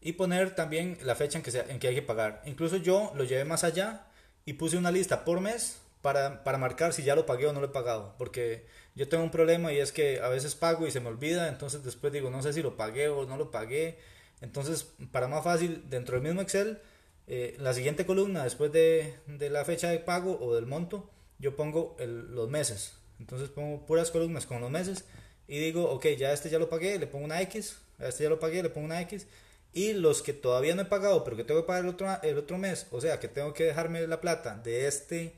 y 0.00 0.12
poner 0.12 0.54
también 0.54 0.98
la 1.02 1.14
fecha 1.14 1.38
en 1.38 1.44
que, 1.44 1.50
en 1.58 1.78
que 1.78 1.88
hay 1.88 1.94
que 1.94 2.02
pagar. 2.02 2.42
Incluso 2.46 2.76
yo 2.76 3.12
lo 3.14 3.24
llevé 3.24 3.44
más 3.44 3.64
allá 3.64 4.06
y 4.44 4.54
puse 4.54 4.76
una 4.76 4.90
lista 4.90 5.24
por 5.24 5.40
mes 5.40 5.80
para, 6.02 6.44
para, 6.44 6.58
marcar 6.58 6.92
si 6.92 7.02
ya 7.02 7.16
lo 7.16 7.26
pagué 7.26 7.46
o 7.46 7.52
no 7.52 7.60
lo 7.60 7.66
he 7.66 7.70
pagado. 7.70 8.14
Porque 8.18 8.66
yo 8.94 9.08
tengo 9.08 9.24
un 9.24 9.30
problema 9.30 9.72
y 9.72 9.78
es 9.78 9.92
que 9.92 10.20
a 10.20 10.28
veces 10.28 10.54
pago 10.54 10.86
y 10.86 10.90
se 10.90 11.00
me 11.00 11.08
olvida, 11.08 11.48
entonces 11.48 11.82
después 11.84 12.12
digo, 12.12 12.30
no 12.30 12.42
sé 12.42 12.52
si 12.52 12.62
lo 12.62 12.76
pagué 12.76 13.08
o 13.08 13.26
no 13.26 13.36
lo 13.36 13.50
pagué. 13.50 13.98
Entonces, 14.40 14.86
para 15.12 15.28
más 15.28 15.44
fácil, 15.44 15.84
dentro 15.88 16.16
del 16.16 16.24
mismo 16.24 16.42
Excel, 16.42 16.80
eh, 17.26 17.56
la 17.58 17.72
siguiente 17.72 18.04
columna, 18.04 18.44
después 18.44 18.70
de, 18.72 19.14
de, 19.26 19.48
la 19.48 19.64
fecha 19.64 19.88
de 19.88 19.98
pago 19.98 20.38
o 20.40 20.54
del 20.54 20.66
monto, 20.66 21.10
yo 21.38 21.56
pongo 21.56 21.96
los 21.98 22.50
meses. 22.50 22.98
Entonces 23.20 23.48
pongo 23.48 23.86
puras 23.86 24.10
columnas 24.10 24.46
con 24.46 24.60
los 24.60 24.70
meses 24.70 25.04
y 25.46 25.58
digo, 25.58 25.90
ok, 25.90 26.06
ya 26.18 26.32
este 26.32 26.50
ya 26.50 26.58
lo 26.58 26.68
pagué, 26.68 26.98
le 26.98 27.06
pongo 27.06 27.24
una 27.24 27.40
X, 27.42 27.78
a 27.98 28.08
este 28.08 28.24
ya 28.24 28.30
lo 28.30 28.40
pagué, 28.40 28.62
le 28.62 28.70
pongo 28.70 28.86
una 28.86 29.00
X. 29.02 29.26
Y 29.72 29.92
los 29.92 30.22
que 30.22 30.32
todavía 30.32 30.74
no 30.74 30.82
he 30.82 30.86
pagado, 30.86 31.24
pero 31.24 31.36
que 31.36 31.44
tengo 31.44 31.62
que 31.62 31.66
pagar 31.66 31.82
el 31.82 31.90
otro, 31.90 32.08
el 32.22 32.38
otro 32.38 32.58
mes, 32.58 32.86
o 32.90 33.00
sea, 33.00 33.18
que 33.18 33.28
tengo 33.28 33.52
que 33.52 33.64
dejarme 33.64 34.06
la 34.06 34.20
plata 34.20 34.56
de 34.56 34.86
este, 34.86 35.34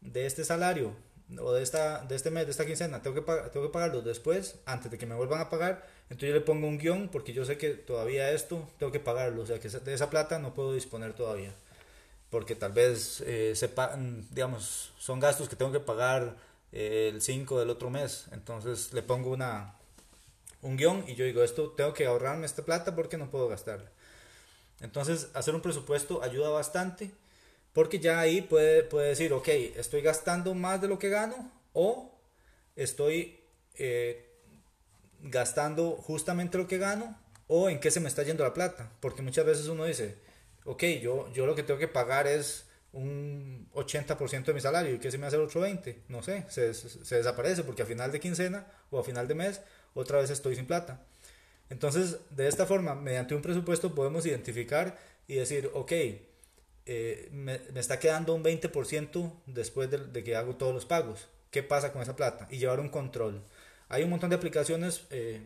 de 0.00 0.26
este 0.26 0.44
salario 0.44 0.92
o 1.40 1.52
de, 1.52 1.62
esta, 1.62 2.04
de 2.04 2.14
este 2.14 2.30
mes, 2.30 2.46
de 2.46 2.52
esta 2.52 2.66
quincena, 2.66 3.02
tengo 3.02 3.16
que, 3.16 3.32
tengo 3.52 3.66
que 3.66 3.72
pagarlos 3.72 4.04
después, 4.04 4.56
antes 4.64 4.90
de 4.90 4.98
que 4.98 5.06
me 5.06 5.14
vuelvan 5.14 5.40
a 5.40 5.50
pagar. 5.50 5.86
Entonces 6.08 6.28
yo 6.28 6.34
le 6.34 6.40
pongo 6.40 6.68
un 6.68 6.78
guion 6.78 7.08
porque 7.08 7.32
yo 7.32 7.44
sé 7.44 7.58
que 7.58 7.70
todavía 7.70 8.30
esto 8.30 8.68
tengo 8.78 8.92
que 8.92 9.00
pagarlo, 9.00 9.42
o 9.42 9.46
sea, 9.46 9.58
que 9.58 9.68
de 9.68 9.94
esa 9.94 10.10
plata 10.10 10.38
no 10.38 10.54
puedo 10.54 10.72
disponer 10.74 11.14
todavía. 11.14 11.52
Porque 12.30 12.54
tal 12.54 12.72
vez, 12.72 13.22
eh, 13.26 13.54
digamos, 14.30 14.92
son 14.98 15.20
gastos 15.20 15.48
que 15.48 15.56
tengo 15.56 15.72
que 15.72 15.80
pagar 15.80 16.36
el 16.76 17.22
5 17.22 17.58
del 17.58 17.70
otro 17.70 17.90
mes. 17.90 18.26
Entonces 18.32 18.92
le 18.92 19.02
pongo 19.02 19.30
una, 19.30 19.74
un 20.62 20.76
guion 20.76 21.04
y 21.08 21.14
yo 21.14 21.24
digo, 21.24 21.42
esto 21.42 21.70
tengo 21.70 21.94
que 21.94 22.06
ahorrarme 22.06 22.46
esta 22.46 22.64
plata 22.64 22.94
porque 22.94 23.16
no 23.16 23.30
puedo 23.30 23.48
gastarla. 23.48 23.90
Entonces 24.80 25.28
hacer 25.32 25.54
un 25.54 25.62
presupuesto 25.62 26.22
ayuda 26.22 26.50
bastante 26.50 27.10
porque 27.72 27.98
ya 27.98 28.20
ahí 28.20 28.42
puede, 28.42 28.82
puede 28.82 29.08
decir, 29.08 29.32
ok, 29.32 29.48
estoy 29.76 30.02
gastando 30.02 30.54
más 30.54 30.80
de 30.80 30.88
lo 30.88 30.98
que 30.98 31.08
gano 31.08 31.50
o 31.72 32.12
estoy 32.74 33.40
eh, 33.74 34.28
gastando 35.22 35.92
justamente 35.92 36.58
lo 36.58 36.68
que 36.68 36.78
gano 36.78 37.18
o 37.48 37.70
en 37.70 37.80
qué 37.80 37.90
se 37.90 38.00
me 38.00 38.08
está 38.08 38.22
yendo 38.22 38.44
la 38.44 38.52
plata. 38.52 38.92
Porque 39.00 39.22
muchas 39.22 39.46
veces 39.46 39.66
uno 39.68 39.86
dice, 39.86 40.16
ok, 40.64 40.82
yo, 41.00 41.32
yo 41.32 41.46
lo 41.46 41.54
que 41.54 41.62
tengo 41.62 41.80
que 41.80 41.88
pagar 41.88 42.26
es 42.26 42.65
un 42.96 43.68
80% 43.74 44.44
de 44.44 44.54
mi 44.54 44.60
salario 44.60 44.94
y 44.94 44.98
que 44.98 45.10
se 45.10 45.18
me 45.18 45.26
hace 45.26 45.36
el 45.36 45.42
otro 45.42 45.60
20, 45.60 46.02
no 46.08 46.22
sé, 46.22 46.44
se, 46.48 46.66
desaparece 47.16 47.62
porque 47.62 47.82
a 47.82 47.86
final 47.86 48.10
de 48.10 48.20
quincena 48.20 48.66
o 48.90 48.98
a 48.98 49.04
final 49.04 49.28
de 49.28 49.34
mes 49.34 49.60
otra 49.94 50.18
vez 50.20 50.30
estoy 50.30 50.56
sin 50.56 50.66
plata. 50.66 51.02
Entonces, 51.68 52.18
de 52.30 52.48
esta 52.48 52.66
forma, 52.66 52.94
mediante 52.94 53.34
un 53.34 53.42
presupuesto 53.42 53.94
podemos 53.94 54.24
identificar 54.24 54.98
y 55.26 55.34
decir, 55.34 55.70
ok, 55.74 55.92
eh, 56.86 57.28
me, 57.32 57.60
me, 57.72 57.80
está 57.80 57.98
quedando 57.98 58.34
un 58.34 58.44
20% 58.44 59.32
después 59.46 59.90
de, 59.90 60.24
que 60.24 60.36
hago 60.36 60.56
todos 60.56 60.72
los 60.72 60.86
pagos. 60.86 61.28
¿Qué 61.50 61.62
pasa 61.62 61.92
con 61.92 62.02
esa 62.02 62.16
plata? 62.16 62.46
Y 62.50 62.58
llevar 62.58 62.80
un 62.80 62.88
control. 62.88 63.42
Hay 63.88 64.04
un 64.04 64.10
montón 64.10 64.30
de 64.30 64.36
aplicaciones 64.36 65.04
eh, 65.10 65.42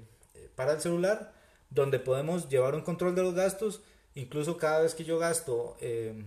para 0.54 0.72
el 0.72 0.80
celular 0.80 1.32
donde 1.70 1.98
podemos 1.98 2.48
llevar 2.48 2.74
un 2.74 2.82
control 2.82 3.14
de 3.14 3.22
los 3.22 3.34
gastos. 3.34 3.80
Incluso 4.14 4.56
cada 4.58 4.82
vez 4.82 4.94
que 4.94 5.04
yo 5.04 5.18
gasto, 5.18 5.76
eh, 5.80 6.24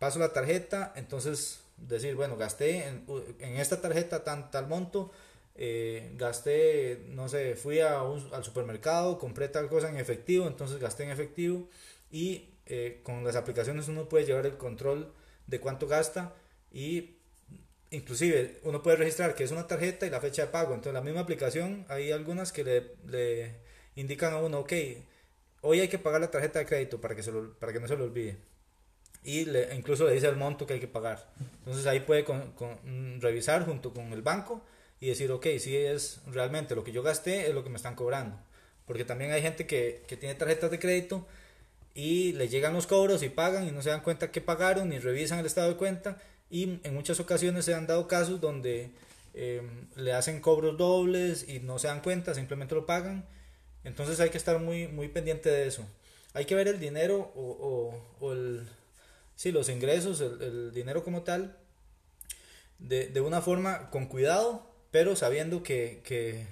paso 0.00 0.18
la 0.18 0.32
tarjeta, 0.32 0.92
entonces 0.96 1.60
decir, 1.76 2.16
bueno, 2.16 2.36
gasté 2.36 2.88
en, 2.88 3.56
esta 3.58 3.80
tarjeta 3.80 4.24
tal 4.24 4.66
monto, 4.66 5.12
eh, 5.54 6.12
gasté, 6.16 7.04
no 7.08 7.28
sé, 7.28 7.54
fui 7.54 7.80
a 7.80 8.00
al 8.00 8.42
supermercado, 8.42 9.18
compré 9.18 9.48
tal 9.48 9.68
cosa 9.68 9.90
en 9.90 9.98
efectivo, 9.98 10.46
entonces 10.46 10.78
gasté 10.80 11.04
en 11.04 11.10
efectivo 11.10 11.68
y 12.10 12.48
eh, 12.66 13.00
con 13.02 13.24
las 13.24 13.36
aplicaciones 13.36 13.88
uno 13.88 14.08
puede 14.08 14.24
llevar 14.24 14.46
el 14.46 14.56
control 14.56 15.12
de 15.46 15.60
cuánto 15.60 15.86
gasta 15.86 16.34
y 16.72 17.16
inclusive 17.90 18.60
uno 18.62 18.82
puede 18.82 18.96
registrar 18.96 19.34
que 19.34 19.44
es 19.44 19.50
una 19.50 19.66
tarjeta 19.66 20.06
y 20.06 20.10
la 20.10 20.20
fecha 20.20 20.46
de 20.46 20.48
pago. 20.52 20.72
Entonces 20.74 20.94
la 20.94 21.02
misma 21.02 21.20
aplicación 21.20 21.84
hay 21.88 22.10
algunas 22.10 22.52
que 22.52 22.64
le, 22.64 23.56
indican 23.96 24.32
a 24.32 24.38
uno, 24.38 24.60
ok, 24.60 24.72
hoy 25.62 25.80
hay 25.80 25.88
que 25.88 25.98
pagar 25.98 26.22
la 26.22 26.30
tarjeta 26.30 26.58
de 26.60 26.66
crédito 26.66 27.00
para 27.02 27.14
que, 27.14 27.22
se 27.22 27.32
para 27.32 27.72
que 27.72 27.80
no 27.80 27.88
se 27.88 27.96
lo 27.96 28.04
olvide. 28.04 28.49
Y 29.22 29.44
le, 29.44 29.74
incluso 29.74 30.06
le 30.06 30.14
dice 30.14 30.28
el 30.28 30.36
monto 30.36 30.66
que 30.66 30.74
hay 30.74 30.80
que 30.80 30.88
pagar. 30.88 31.30
Entonces 31.58 31.86
ahí 31.86 32.00
puede 32.00 32.24
con, 32.24 32.52
con, 32.52 33.20
revisar 33.20 33.64
junto 33.66 33.92
con 33.92 34.12
el 34.12 34.22
banco 34.22 34.64
y 34.98 35.08
decir, 35.08 35.30
ok, 35.30 35.46
si 35.58 35.76
es 35.76 36.20
realmente 36.26 36.74
lo 36.74 36.84
que 36.84 36.92
yo 36.92 37.02
gasté, 37.02 37.48
es 37.48 37.54
lo 37.54 37.62
que 37.62 37.70
me 37.70 37.76
están 37.76 37.94
cobrando. 37.94 38.38
Porque 38.86 39.04
también 39.04 39.32
hay 39.32 39.42
gente 39.42 39.66
que, 39.66 40.02
que 40.08 40.16
tiene 40.16 40.34
tarjetas 40.34 40.70
de 40.70 40.78
crédito 40.78 41.26
y 41.94 42.32
le 42.32 42.48
llegan 42.48 42.72
los 42.72 42.86
cobros 42.86 43.22
y 43.22 43.28
pagan 43.28 43.66
y 43.66 43.72
no 43.72 43.82
se 43.82 43.90
dan 43.90 44.00
cuenta 44.00 44.30
que 44.30 44.40
pagaron 44.40 44.88
ni 44.88 44.98
revisan 44.98 45.38
el 45.38 45.46
estado 45.46 45.68
de 45.68 45.76
cuenta 45.76 46.18
y 46.50 46.80
en 46.82 46.94
muchas 46.94 47.20
ocasiones 47.20 47.64
se 47.64 47.74
han 47.74 47.86
dado 47.86 48.08
casos 48.08 48.40
donde 48.40 48.90
em, 49.34 49.86
le 49.96 50.12
hacen 50.12 50.40
cobros 50.40 50.76
dobles 50.76 51.48
y 51.48 51.60
no 51.60 51.78
se 51.78 51.86
dan 51.86 52.00
cuenta, 52.00 52.34
simplemente 52.34 52.74
lo 52.74 52.86
pagan. 52.86 53.24
Entonces 53.84 54.18
hay 54.20 54.30
que 54.30 54.38
estar 54.38 54.58
muy, 54.58 54.88
muy 54.88 55.08
pendiente 55.08 55.48
de 55.48 55.66
eso. 55.68 55.86
Hay 56.34 56.44
que 56.44 56.54
ver 56.54 56.68
el 56.68 56.80
dinero 56.80 57.32
o, 57.34 57.40
o, 58.20 58.26
o 58.26 58.32
el, 58.32 58.68
sí, 59.40 59.52
los 59.52 59.70
ingresos, 59.70 60.20
el, 60.20 60.70
dinero 60.74 61.02
como 61.02 61.22
tal, 61.22 61.56
de, 62.78 63.06
de, 63.06 63.22
una 63.22 63.40
forma 63.40 63.88
con 63.88 64.04
cuidado 64.04 64.70
pero 64.90 65.16
sabiendo 65.16 65.62
que, 65.62 66.02
que, 66.04 66.46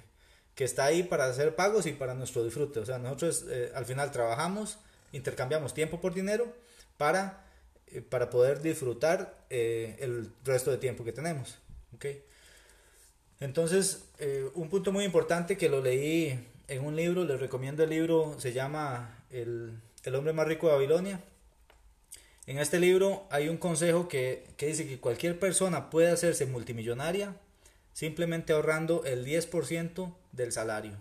está 0.63 0.85
ahí 0.85 1.03
para 1.03 1.25
hacer 1.25 1.55
pagos 1.55 1.85
y 1.85 1.93
para 1.93 2.15
nuestro 2.15 2.43
disfrute. 2.43 2.79
O 2.79 2.85
sea, 2.85 2.97
nosotros 2.97 3.45
eh, 3.49 3.71
al 3.75 3.85
final 3.85 4.11
trabajamos, 4.11 4.77
intercambiamos 5.13 5.73
tiempo 5.73 6.01
por 6.01 6.13
dinero 6.13 6.51
para, 6.97 7.45
eh, 7.87 8.01
para 8.01 8.29
poder 8.29 8.61
disfrutar 8.61 9.37
eh, 9.49 9.95
el 9.99 10.29
resto 10.43 10.71
de 10.71 10.77
tiempo 10.77 11.05
que 11.05 11.13
tenemos. 11.13 11.59
Entonces, 13.39 14.03
un 14.53 14.69
punto 14.69 14.91
muy 14.91 15.05
importante 15.05 15.57
que 15.57 15.69
lo 15.69 15.81
leí 15.81 16.37
en 16.67 16.83
un 16.83 16.95
libro, 16.97 17.23
les 17.23 17.39
recomiendo 17.39 17.83
el 17.83 17.89
libro, 17.89 18.35
se 18.37 18.51
llama 18.51 19.23
El, 19.31 19.79
el 20.03 20.15
hombre 20.15 20.33
más 20.33 20.45
rico 20.45 20.67
de 20.67 20.73
Babilonia. 20.73 21.21
En 22.49 22.57
este 22.57 22.79
libro 22.79 23.27
hay 23.29 23.47
un 23.47 23.57
consejo 23.57 24.07
que, 24.07 24.43
que 24.57 24.65
dice 24.65 24.87
que 24.87 24.99
cualquier 24.99 25.37
persona 25.37 25.91
puede 25.91 26.09
hacerse 26.09 26.47
multimillonaria 26.47 27.35
simplemente 27.93 28.53
ahorrando 28.53 29.05
el 29.05 29.23
10% 29.23 30.15
del 30.31 30.51
salario. 30.51 30.93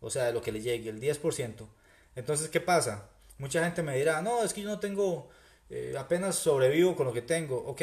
O 0.00 0.08
sea, 0.08 0.24
de 0.24 0.32
lo 0.32 0.40
que 0.40 0.52
le 0.52 0.62
llegue, 0.62 0.88
el 0.88 0.98
10%. 0.98 1.68
Entonces, 2.14 2.48
¿qué 2.48 2.60
pasa? 2.60 3.10
Mucha 3.36 3.62
gente 3.64 3.82
me 3.82 3.98
dirá, 3.98 4.22
no, 4.22 4.42
es 4.42 4.54
que 4.54 4.62
yo 4.62 4.70
no 4.70 4.80
tengo, 4.80 5.28
eh, 5.68 5.94
apenas 5.98 6.36
sobrevivo 6.36 6.96
con 6.96 7.06
lo 7.06 7.12
que 7.12 7.20
tengo. 7.20 7.58
Ok, 7.58 7.82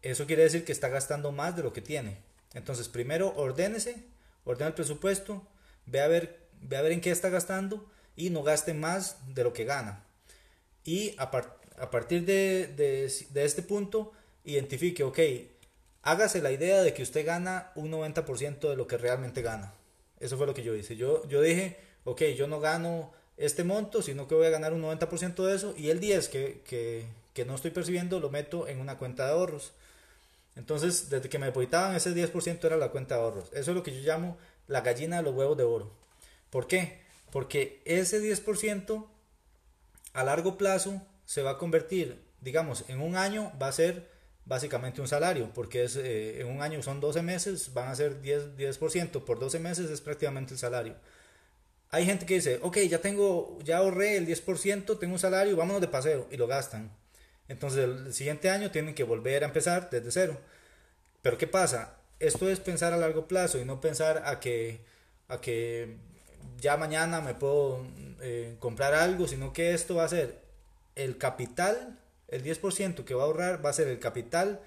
eso 0.00 0.26
quiere 0.26 0.44
decir 0.44 0.64
que 0.64 0.72
está 0.72 0.88
gastando 0.88 1.32
más 1.32 1.54
de 1.54 1.64
lo 1.64 1.74
que 1.74 1.82
tiene. 1.82 2.16
Entonces, 2.54 2.88
primero 2.88 3.34
ordénese, 3.36 4.06
ordena 4.46 4.68
el 4.68 4.74
presupuesto, 4.74 5.46
ve 5.84 6.00
a 6.00 6.08
ver, 6.08 6.48
ve 6.62 6.78
a 6.78 6.82
ver 6.82 6.92
en 6.92 7.02
qué 7.02 7.10
está 7.10 7.28
gastando 7.28 7.84
y 8.16 8.30
no 8.30 8.42
gaste 8.42 8.72
más 8.72 9.18
de 9.34 9.44
lo 9.44 9.52
que 9.52 9.66
gana. 9.66 10.02
Y 10.82 11.14
a, 11.18 11.30
a 11.78 11.90
partir 11.90 12.24
de, 12.24 12.68
de, 12.68 13.12
de 13.30 13.44
este 13.44 13.62
punto, 13.62 14.12
identifique, 14.44 15.02
ok, 15.02 15.18
hágase 16.02 16.40
la 16.40 16.52
idea 16.52 16.82
de 16.82 16.94
que 16.94 17.02
usted 17.02 17.26
gana 17.26 17.72
un 17.74 17.90
90% 17.90 18.68
de 18.68 18.76
lo 18.76 18.86
que 18.86 18.96
realmente 18.96 19.42
gana. 19.42 19.74
Eso 20.20 20.36
fue 20.36 20.46
lo 20.46 20.54
que 20.54 20.62
yo 20.62 20.74
hice. 20.74 20.96
Yo, 20.96 21.26
yo 21.28 21.42
dije, 21.42 21.76
ok, 22.04 22.22
yo 22.36 22.46
no 22.46 22.60
gano 22.60 23.12
este 23.36 23.64
monto, 23.64 24.02
sino 24.02 24.26
que 24.28 24.34
voy 24.34 24.46
a 24.46 24.50
ganar 24.50 24.72
un 24.72 24.82
90% 24.82 25.44
de 25.44 25.54
eso 25.54 25.74
y 25.76 25.90
el 25.90 26.00
10% 26.00 26.28
que, 26.28 26.62
que, 26.64 27.06
que, 27.34 27.44
no 27.44 27.54
estoy 27.54 27.70
percibiendo 27.70 28.20
lo 28.20 28.30
meto 28.30 28.66
en 28.68 28.80
una 28.80 28.96
cuenta 28.96 29.26
de 29.26 29.32
ahorros. 29.32 29.72
Entonces, 30.54 31.10
desde 31.10 31.28
que 31.28 31.38
me 31.38 31.46
depositaban 31.46 31.94
ese 31.96 32.14
10% 32.14 32.64
era 32.64 32.76
la 32.76 32.90
cuenta 32.90 33.16
de 33.16 33.20
ahorros. 33.22 33.50
Eso 33.52 33.72
es 33.72 33.76
lo 33.76 33.82
que 33.82 33.94
yo 33.94 34.00
llamo 34.00 34.38
la 34.68 34.80
gallina 34.80 35.18
de 35.18 35.22
los 35.24 35.34
huevos 35.34 35.56
de 35.56 35.64
oro. 35.64 35.90
¿Por 36.50 36.66
qué? 36.66 37.00
Porque 37.30 37.82
ese 37.84 38.22
10% 38.22 39.06
a 40.14 40.24
largo 40.24 40.56
plazo 40.56 41.02
se 41.26 41.42
va 41.42 41.50
a 41.52 41.58
convertir, 41.58 42.24
digamos, 42.40 42.84
en 42.88 43.00
un 43.02 43.16
año 43.16 43.52
va 43.60 43.68
a 43.68 43.72
ser 43.72 44.08
básicamente 44.46 45.00
un 45.00 45.08
salario, 45.08 45.50
porque 45.52 45.84
es, 45.84 45.96
eh, 45.96 46.40
en 46.40 46.46
un 46.46 46.62
año 46.62 46.82
son 46.82 47.00
12 47.00 47.20
meses, 47.22 47.74
van 47.74 47.88
a 47.88 47.96
ser 47.96 48.22
10%, 48.22 48.56
10 48.56 49.24
por 49.24 49.38
12 49.38 49.58
meses 49.58 49.90
es 49.90 50.00
prácticamente 50.00 50.54
el 50.54 50.58
salario. 50.58 50.94
Hay 51.90 52.06
gente 52.06 52.26
que 52.26 52.34
dice, 52.34 52.60
ok, 52.62 52.78
ya 52.88 53.00
tengo, 53.00 53.58
ya 53.64 53.78
ahorré 53.78 54.16
el 54.16 54.26
10%, 54.26 54.98
tengo 54.98 55.12
un 55.14 55.18
salario, 55.18 55.56
vámonos 55.56 55.80
de 55.80 55.88
paseo, 55.88 56.28
y 56.30 56.36
lo 56.36 56.46
gastan. 56.46 56.90
Entonces 57.48 57.84
el 57.84 58.14
siguiente 58.14 58.50
año 58.50 58.70
tienen 58.70 58.94
que 58.94 59.04
volver 59.04 59.42
a 59.44 59.48
empezar 59.48 59.90
desde 59.90 60.10
cero. 60.10 60.38
Pero 61.22 61.38
¿qué 61.38 61.46
pasa? 61.46 61.98
Esto 62.20 62.48
es 62.48 62.60
pensar 62.60 62.92
a 62.92 62.96
largo 62.96 63.28
plazo 63.28 63.58
y 63.58 63.64
no 63.64 63.80
pensar 63.80 64.22
a 64.26 64.40
que, 64.40 64.80
a 65.28 65.40
que 65.40 65.96
ya 66.60 66.76
mañana 66.76 67.20
me 67.20 67.34
puedo 67.34 67.86
eh, 68.20 68.56
comprar 68.58 68.94
algo, 68.94 69.28
sino 69.28 69.52
que 69.52 69.74
esto 69.74 69.96
va 69.96 70.04
a 70.04 70.08
ser 70.08 70.45
el 70.96 71.18
capital 71.18 71.98
el 72.28 72.42
10% 72.42 73.04
que 73.04 73.14
va 73.14 73.22
a 73.22 73.26
ahorrar 73.26 73.64
va 73.64 73.70
a 73.70 73.74
ser 73.74 73.88
el 73.88 73.98
capital 73.98 74.60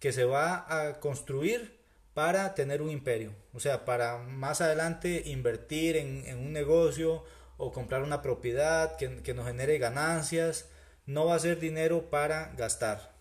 que 0.00 0.12
se 0.12 0.24
va 0.24 0.66
a 0.68 1.00
construir 1.00 1.76
para 2.14 2.54
tener 2.54 2.82
un 2.82 2.90
imperio. 2.90 3.32
O 3.54 3.60
sea, 3.60 3.84
para 3.84 4.18
más 4.18 4.60
adelante 4.60 5.22
invertir 5.26 5.96
en, 5.96 6.38
un 6.38 6.52
negocio 6.52 7.24
o 7.56 7.72
comprar 7.72 8.02
una 8.02 8.22
propiedad 8.22 8.96
que, 8.96 9.22
que, 9.22 9.34
nos 9.34 9.46
genere 9.46 9.78
ganancias. 9.78 10.66
No 11.06 11.26
va 11.26 11.36
a 11.36 11.38
ser 11.38 11.58
dinero 11.58 12.10
para 12.10 12.52
gastar. 12.56 13.14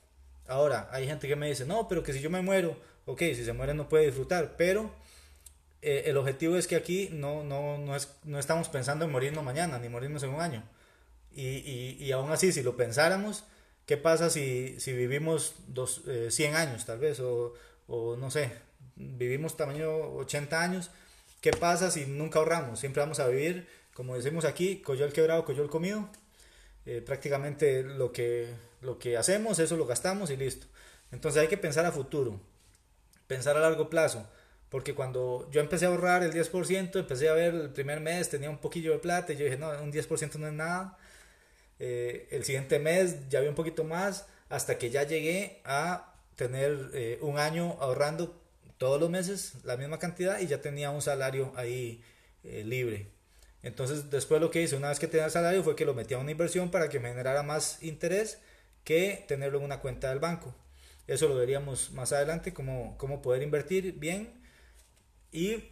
Ahora, 0.48 0.89
hay 0.91 1.07
gente 1.07 1.27
que 1.27 1.36
me 1.36 1.48
dice, 1.48 1.65
no, 1.65 1.88
pero 1.88 2.03
que 2.03 2.13
si 2.13 2.19
yo 2.19 2.29
me 2.29 2.41
muero, 2.41 2.77
ok, 3.05 3.19
si 3.19 3.45
se 3.45 3.53
muere 3.53 3.74
no 3.74 3.89
puede 3.89 4.05
disfrutar, 4.05 4.55
pero 4.57 4.91
eh, 5.81 6.03
el 6.07 6.17
objetivo 6.17 6.57
es 6.57 6.67
que 6.67 6.75
aquí 6.75 7.10
no, 7.12 7.43
no, 7.43 7.77
no, 7.77 7.95
es, 7.95 8.15
no 8.24 8.39
estamos 8.39 8.69
pensando 8.69 9.05
en 9.05 9.12
morirnos 9.12 9.43
mañana, 9.43 9.79
ni 9.79 9.89
morirnos 9.89 10.24
en 10.24 10.29
un 10.31 10.41
año. 10.41 10.63
Y, 11.36 11.48
y, 11.48 11.98
y 12.00 12.12
aún 12.12 12.32
así, 12.32 12.51
si 12.51 12.63
lo 12.63 12.77
pensáramos, 12.77 13.44
¿qué 13.86 13.98
pasa 13.98 14.30
si, 14.30 14.80
si 14.80 14.94
vivimos 14.94 15.56
dos, 15.68 16.04
100 16.30 16.54
eh, 16.54 16.56
años 16.56 16.86
tal 16.86 17.00
vez? 17.00 17.20
O, 17.20 17.54
o 17.88 18.15
no 18.15 18.32
sé, 18.32 18.51
vivimos 18.96 19.58
tamaño 19.58 20.13
80 20.15 20.62
años. 20.62 20.92
¿Qué 21.42 21.51
pasa 21.51 21.92
si 21.92 22.06
nunca 22.06 22.39
ahorramos? 22.39 22.80
Siempre 22.80 23.01
vamos 23.01 23.20
a 23.20 23.27
vivir, 23.27 23.68
como 23.94 24.15
decimos 24.15 24.46
aquí, 24.46 24.82
el 24.88 25.13
quebrado, 25.13 25.46
el 25.48 25.70
comido. 25.70 26.10
Eh, 26.86 27.01
prácticamente 27.01 27.84
lo 27.84 28.12
que, 28.12 28.48
lo 28.82 29.00
que 29.00 29.18
hacemos, 29.18 29.60
eso 29.60 29.75
lo 29.75 29.86
gastamos 29.86 30.30
y 30.30 30.38
listo. 30.38 30.68
Entonces 31.12 31.42
hay 31.42 31.48
que 31.48 31.58
pensar 31.58 31.86
a 31.86 31.92
futuro, 31.92 32.39
pensar 33.27 33.58
a 33.58 33.60
largo 33.60 33.89
plazo. 33.89 34.27
Porque 34.70 34.94
cuando 34.94 35.48
yo 35.51 35.62
empecé 35.62 35.86
a 35.86 35.89
ahorrar 35.89 36.24
el 36.24 36.34
10%, 36.34 37.00
empecé 37.00 37.30
a 37.30 37.34
ver 37.34 37.54
el 37.54 37.70
primer 37.70 38.01
mes, 38.01 38.30
tenía 38.30 38.50
un 38.50 38.58
poquillo 38.58 38.92
de 38.92 39.00
plata 39.00 39.34
y 39.34 39.38
yo 39.38 39.46
dije, 39.46 39.58
no, 39.58 39.70
un 39.82 39.92
10% 39.92 40.36
no 40.36 40.48
es 40.48 40.54
nada. 40.54 40.98
Eh, 41.79 42.27
el 42.32 42.44
siguiente 42.46 42.79
mes 42.79 43.29
ya 43.29 43.39
había 43.39 43.50
un 43.50 43.55
poquito 43.55 43.84
más, 43.84 44.25
hasta 44.50 44.77
que 44.77 44.89
ya 44.89 45.03
llegué 45.03 45.62
a 45.65 46.13
tener 46.36 46.91
eh, 46.94 47.17
un 47.22 47.38
año 47.39 47.77
ahorrando 47.79 48.41
todos 48.77 49.00
los 49.00 49.10
meses 49.10 49.53
la 49.63 49.77
misma 49.77 50.00
cantidad 50.00 50.39
y 50.39 50.48
ya 50.48 50.62
tenía 50.62 50.91
un 50.91 51.01
salario 51.01 51.53
ahí 51.55 52.03
eh, 52.44 52.63
libre. 52.65 53.08
Entonces 53.63 54.12
después 54.12 54.41
lo 54.41 54.51
que 54.51 54.62
hice 54.62 54.75
una 54.75 54.89
vez 54.89 55.00
que 55.00 55.08
tenía 55.08 55.25
el 55.25 55.32
salario 55.32 55.63
fue 55.63 55.75
que 55.75 55.86
lo 55.86 55.94
metía 55.94 56.17
a 56.17 56.20
una 56.20 56.32
inversión 56.32 56.70
para 56.70 56.89
que 56.89 57.00
me 57.00 57.10
generara 57.10 57.41
más 57.41 57.82
interés 57.82 58.39
que 58.84 59.25
tenerlo 59.27 59.58
en 59.58 59.65
una 59.65 59.79
cuenta 59.79 60.10
del 60.10 60.20
banco. 60.20 60.53
Eso 61.08 61.27
lo 61.27 61.36
veríamos 61.36 61.91
más 61.91 62.12
adelante, 62.13 62.53
cómo, 62.53 62.96
cómo 62.98 63.22
poder 63.22 63.41
invertir 63.41 63.94
bien. 63.94 64.34
Y 65.32 65.63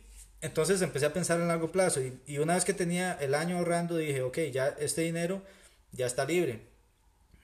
entonces 0.41 0.81
empecé 0.81 1.05
a 1.05 1.13
pensar 1.13 1.39
en 1.39 1.47
largo 1.47 1.71
plazo 1.71 2.01
y, 2.01 2.19
y 2.25 2.39
una 2.39 2.55
vez 2.55 2.65
que 2.65 2.73
tenía 2.73 3.13
el 3.13 3.33
año 3.35 3.57
ahorrando 3.57 3.97
dije, 3.97 4.21
ok, 4.21 4.39
ya 4.51 4.69
este 4.79 5.01
dinero 5.01 5.41
ya 5.93 6.05
está 6.05 6.25
libre. 6.25 6.61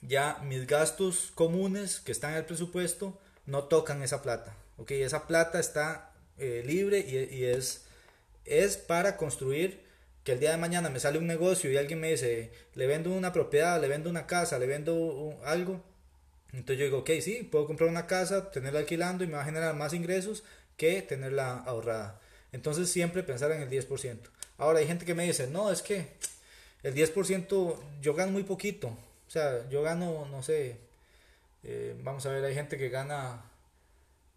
Ya 0.02 0.40
mis 0.44 0.68
gastos 0.68 1.32
comunes 1.36 2.00
que 2.00 2.12
están 2.12 2.32
en 2.32 2.38
el 2.38 2.46
presupuesto 2.46 3.18
no 3.46 3.66
tocan 3.66 4.04
esa 4.04 4.22
plata. 4.22 4.56
Ok, 4.78 4.92
esa 4.92 5.28
plata 5.28 5.60
está 5.60 6.12
eh, 6.38 6.64
libre 6.66 7.00
y, 7.00 7.46
es, 7.46 7.86
es 8.46 8.78
para 8.78 9.18
construir 9.18 9.82
que 10.24 10.34
el 10.34 10.40
día 10.40 10.52
de 10.52 10.58
mañana 10.58 10.90
me 10.90 11.00
sale 11.00 11.18
un 11.18 11.28
negocio 11.28 11.72
y 11.72 11.78
alguien 11.78 12.00
me 12.00 12.12
dice, 12.12 12.52
le 12.76 12.88
vendo 12.88 13.12
una 13.12 13.34
propiedad, 13.34 13.80
le 13.82 13.88
vendo 13.88 14.10
una 14.10 14.28
casa, 14.28 14.60
le 14.60 14.68
vendo 14.68 15.40
algo. 15.46 15.84
Entonces 16.54 16.78
yo 16.80 16.86
digo, 16.86 17.00
ok, 17.00 17.10
sí, 17.22 17.44
puedo 17.44 17.68
comprar 17.68 17.90
una 17.90 18.08
casa, 18.08 18.52
tenerla 18.52 18.80
alquilando 18.80 19.24
y 19.24 19.28
me 19.28 19.34
va 19.34 19.42
a 19.42 19.46
generar 19.46 19.76
más 19.76 19.94
ingresos 19.94 20.44
que 20.78 21.02
tenerla 21.02 21.58
ahorrada. 21.58 22.20
Entonces 22.52 22.90
siempre 22.90 23.24
pensar 23.24 23.52
en 23.52 23.62
el 23.62 23.70
10%. 23.70 24.18
Ahora 24.58 24.80
hay 24.80 24.88
gente 24.88 25.06
que 25.06 25.14
me 25.14 25.26
dice, 25.26 25.48
no, 25.48 25.72
es 25.72 25.82
que 25.82 26.08
el 26.84 26.96
10% 26.96 27.76
yo 28.02 28.14
gano 28.14 28.32
muy 28.32 28.44
poquito. 28.44 28.88
O 29.28 29.32
sea, 29.32 29.68
yo 29.70 29.82
gano, 29.82 30.28
no 30.32 30.42
sé, 30.42 30.78
eh, 31.64 31.96
vamos 32.04 32.26
a 32.26 32.32
ver, 32.32 32.44
hay 32.44 32.56
gente 32.56 32.78
que 32.78 32.90
gana, 32.90 33.44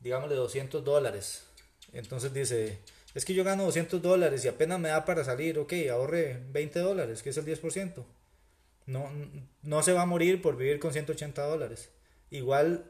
digámosle, 0.01 0.35
200 0.37 0.85
dólares. 0.85 1.45
Entonces 1.93 2.33
dice, 2.35 2.79
es 3.15 3.25
que 3.25 3.35
yo 3.35 3.45
gano 3.45 3.65
200 3.65 4.03
dólares 4.03 4.45
y 4.45 4.49
apenas 4.49 4.81
me 4.81 4.89
da 4.89 5.05
para 5.05 5.25
salir, 5.25 5.59
ok, 5.59 5.73
ahorre 5.91 6.41
20 6.51 6.79
dólares, 6.81 7.23
que 7.23 7.31
es 7.31 7.37
el 7.37 7.47
10%. 7.47 8.05
No, 8.87 9.11
no 9.63 9.83
se 9.83 9.93
va 9.93 10.03
a 10.03 10.07
morir 10.07 10.43
por 10.43 10.57
vivir 10.57 10.79
con 10.81 10.93
180 10.93 11.43
dólares. 11.43 11.91
Igual, 12.31 12.85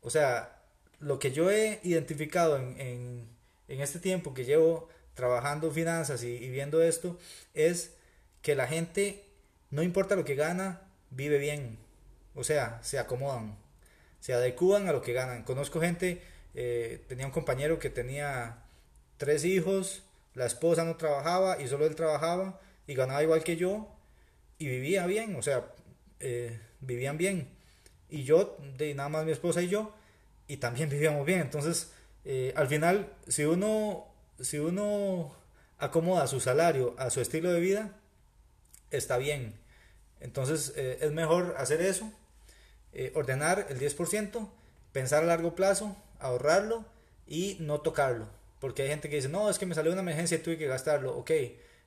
o 0.00 0.10
sea, 0.10 0.62
lo 1.00 1.18
que 1.18 1.32
yo 1.32 1.50
he 1.50 1.80
identificado 1.82 2.56
en, 2.56 3.28
en, 3.68 3.80
este 3.80 3.98
tiempo 3.98 4.32
que 4.32 4.44
llevo 4.44 4.88
trabajando 5.14 5.70
finanzas 5.70 6.22
y 6.22 6.48
viendo 6.48 6.82
esto 6.82 7.18
es 7.54 7.96
que 8.46 8.54
la 8.54 8.68
gente, 8.68 9.24
no 9.72 9.82
importa 9.82 10.14
lo 10.14 10.24
que 10.24 10.36
gana, 10.36 10.80
vive 11.10 11.36
bien. 11.38 11.78
O 12.36 12.44
sea, 12.44 12.78
se 12.80 13.00
acomodan, 13.00 13.56
se 14.20 14.34
adecuan 14.34 14.86
a 14.86 14.92
lo 14.92 15.02
que 15.02 15.12
ganan. 15.12 15.42
Conozco 15.42 15.80
gente, 15.80 16.22
eh, 16.54 17.04
tenía 17.08 17.26
un 17.26 17.32
compañero 17.32 17.80
que 17.80 17.90
tenía 17.90 18.62
tres 19.16 19.44
hijos, 19.44 20.04
la 20.34 20.46
esposa 20.46 20.84
no 20.84 20.96
trabajaba 20.96 21.60
y 21.60 21.66
solo 21.66 21.86
él 21.86 21.96
trabajaba 21.96 22.60
y 22.86 22.94
ganaba 22.94 23.20
igual 23.20 23.42
que 23.42 23.56
yo 23.56 23.92
y 24.58 24.68
vivía 24.68 25.06
bien, 25.06 25.34
o 25.34 25.42
sea, 25.42 25.66
eh, 26.20 26.60
vivían 26.78 27.18
bien. 27.18 27.48
Y 28.08 28.22
yo, 28.22 28.56
de 28.78 28.94
nada 28.94 29.08
más 29.08 29.24
mi 29.24 29.32
esposa 29.32 29.60
y 29.60 29.66
yo, 29.66 29.92
y 30.46 30.58
también 30.58 30.88
vivíamos 30.96 31.26
bien. 31.26 31.40
Entonces, 31.40 31.90
eh, 32.24 32.52
al 32.54 32.68
final, 32.68 33.12
si 33.26 33.44
uno, 33.44 34.06
si 34.38 34.60
uno 34.60 35.34
acomoda 35.78 36.28
su 36.28 36.38
salario 36.38 36.94
a 36.96 37.10
su 37.10 37.20
estilo 37.20 37.52
de 37.52 37.58
vida, 37.58 37.90
está 38.90 39.18
bien. 39.18 39.54
Entonces 40.20 40.72
eh, 40.76 40.98
es 41.00 41.12
mejor 41.12 41.54
hacer 41.58 41.80
eso, 41.80 42.10
eh, 42.92 43.12
ordenar 43.14 43.66
el 43.68 43.78
10%, 43.78 44.48
pensar 44.92 45.22
a 45.22 45.26
largo 45.26 45.54
plazo, 45.54 45.96
ahorrarlo 46.18 46.84
y 47.26 47.56
no 47.60 47.80
tocarlo. 47.80 48.28
Porque 48.60 48.82
hay 48.82 48.88
gente 48.88 49.10
que 49.10 49.16
dice, 49.16 49.28
no, 49.28 49.50
es 49.50 49.58
que 49.58 49.66
me 49.66 49.74
salió 49.74 49.92
una 49.92 50.00
emergencia 50.00 50.36
y 50.36 50.40
tuve 50.40 50.58
que 50.58 50.66
gastarlo. 50.66 51.16
Ok, 51.16 51.30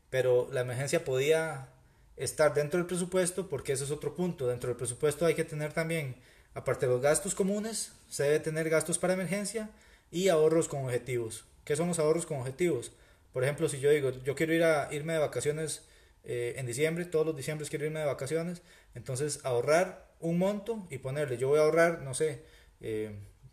pero 0.09 0.49
la 0.51 0.61
emergencia 0.61 1.03
podía 1.03 1.69
estar 2.17 2.53
dentro 2.53 2.77
del 2.77 2.87
presupuesto 2.87 3.47
porque 3.47 3.73
ese 3.73 3.85
es 3.85 3.91
otro 3.91 4.15
punto. 4.15 4.47
Dentro 4.47 4.67
del 4.69 4.77
presupuesto 4.77 5.25
hay 5.25 5.33
que 5.33 5.43
tener 5.43 5.73
también, 5.73 6.15
aparte 6.53 6.85
de 6.85 6.93
los 6.93 7.01
gastos 7.01 7.33
comunes, 7.33 7.93
se 8.09 8.23
debe 8.23 8.39
tener 8.39 8.69
gastos 8.69 8.99
para 8.99 9.13
emergencia 9.13 9.69
y 10.11 10.27
ahorros 10.29 10.67
con 10.67 10.85
objetivos. 10.85 11.45
¿Qué 11.65 11.75
son 11.75 11.87
los 11.87 11.99
ahorros 11.99 12.25
con 12.25 12.39
objetivos? 12.39 12.91
Por 13.33 13.43
ejemplo, 13.43 13.69
si 13.69 13.79
yo 13.79 13.89
digo, 13.89 14.11
yo 14.23 14.35
quiero 14.35 14.53
ir 14.53 14.63
a 14.63 14.91
irme 14.91 15.13
de 15.13 15.19
vacaciones 15.19 15.83
eh, 16.23 16.55
en 16.57 16.65
diciembre, 16.65 17.05
todos 17.05 17.25
los 17.25 17.35
diciembres 17.35 17.69
quiero 17.69 17.85
irme 17.85 17.99
de 17.99 18.05
vacaciones, 18.05 18.61
entonces 18.93 19.39
ahorrar 19.43 20.09
un 20.19 20.37
monto 20.37 20.85
y 20.89 20.97
ponerle, 20.97 21.37
yo 21.37 21.47
voy 21.47 21.59
a 21.59 21.63
ahorrar, 21.63 22.01
no 22.01 22.13
sé, 22.13 22.43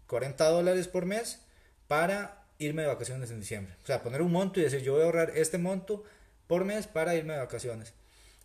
40 0.06 0.48
eh, 0.48 0.50
dólares 0.50 0.88
por 0.88 1.06
mes 1.06 1.40
para 1.86 2.44
irme 2.58 2.82
de 2.82 2.88
vacaciones 2.88 3.30
en 3.30 3.40
diciembre. 3.40 3.74
O 3.82 3.86
sea, 3.86 4.02
poner 4.02 4.22
un 4.22 4.32
monto 4.32 4.60
y 4.60 4.64
decir, 4.64 4.80
yo 4.80 4.94
voy 4.94 5.02
a 5.02 5.04
ahorrar 5.04 5.32
este 5.34 5.58
monto 5.58 6.04
por 6.46 6.64
mes 6.64 6.86
para 6.86 7.14
irme 7.14 7.34
de 7.34 7.40
vacaciones. 7.40 7.94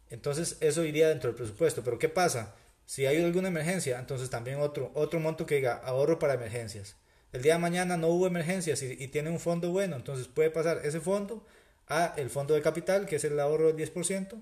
Entonces 0.10 0.57
eso 0.60 0.84
iría 0.84 1.10
dentro 1.10 1.29
del 1.29 1.38
presupuesto. 1.38 1.84
Pero 1.84 1.97
¿qué 1.97 2.10
pasa? 2.10 2.55
Si 2.86 3.05
hay 3.05 3.23
alguna 3.23 3.47
emergencia, 3.47 3.97
entonces 3.99 4.29
también 4.29 4.60
otro, 4.60 4.91
otro 4.93 5.19
monto 5.19 5.45
que 5.45 5.55
diga 5.55 5.75
ahorro 5.75 6.19
para 6.19 6.34
emergencias. 6.34 6.97
El 7.31 7.41
día 7.41 7.53
de 7.53 7.60
mañana 7.60 7.95
no 7.95 8.07
hubo 8.07 8.27
emergencias 8.27 8.81
y 8.84 9.07
tiene 9.07 9.29
un 9.29 9.39
fondo 9.39 9.71
bueno, 9.71 9.95
entonces 9.95 10.27
puede 10.27 10.49
pasar 10.49 10.81
ese 10.84 10.99
fondo 10.99 11.45
a 11.91 12.13
el 12.15 12.30
fondo 12.30 12.54
de 12.54 12.62
capital, 12.62 13.06
que 13.06 13.17
es 13.17 13.23
el 13.25 13.38
ahorro 13.38 13.71
del 13.71 13.75
10%, 13.93 14.41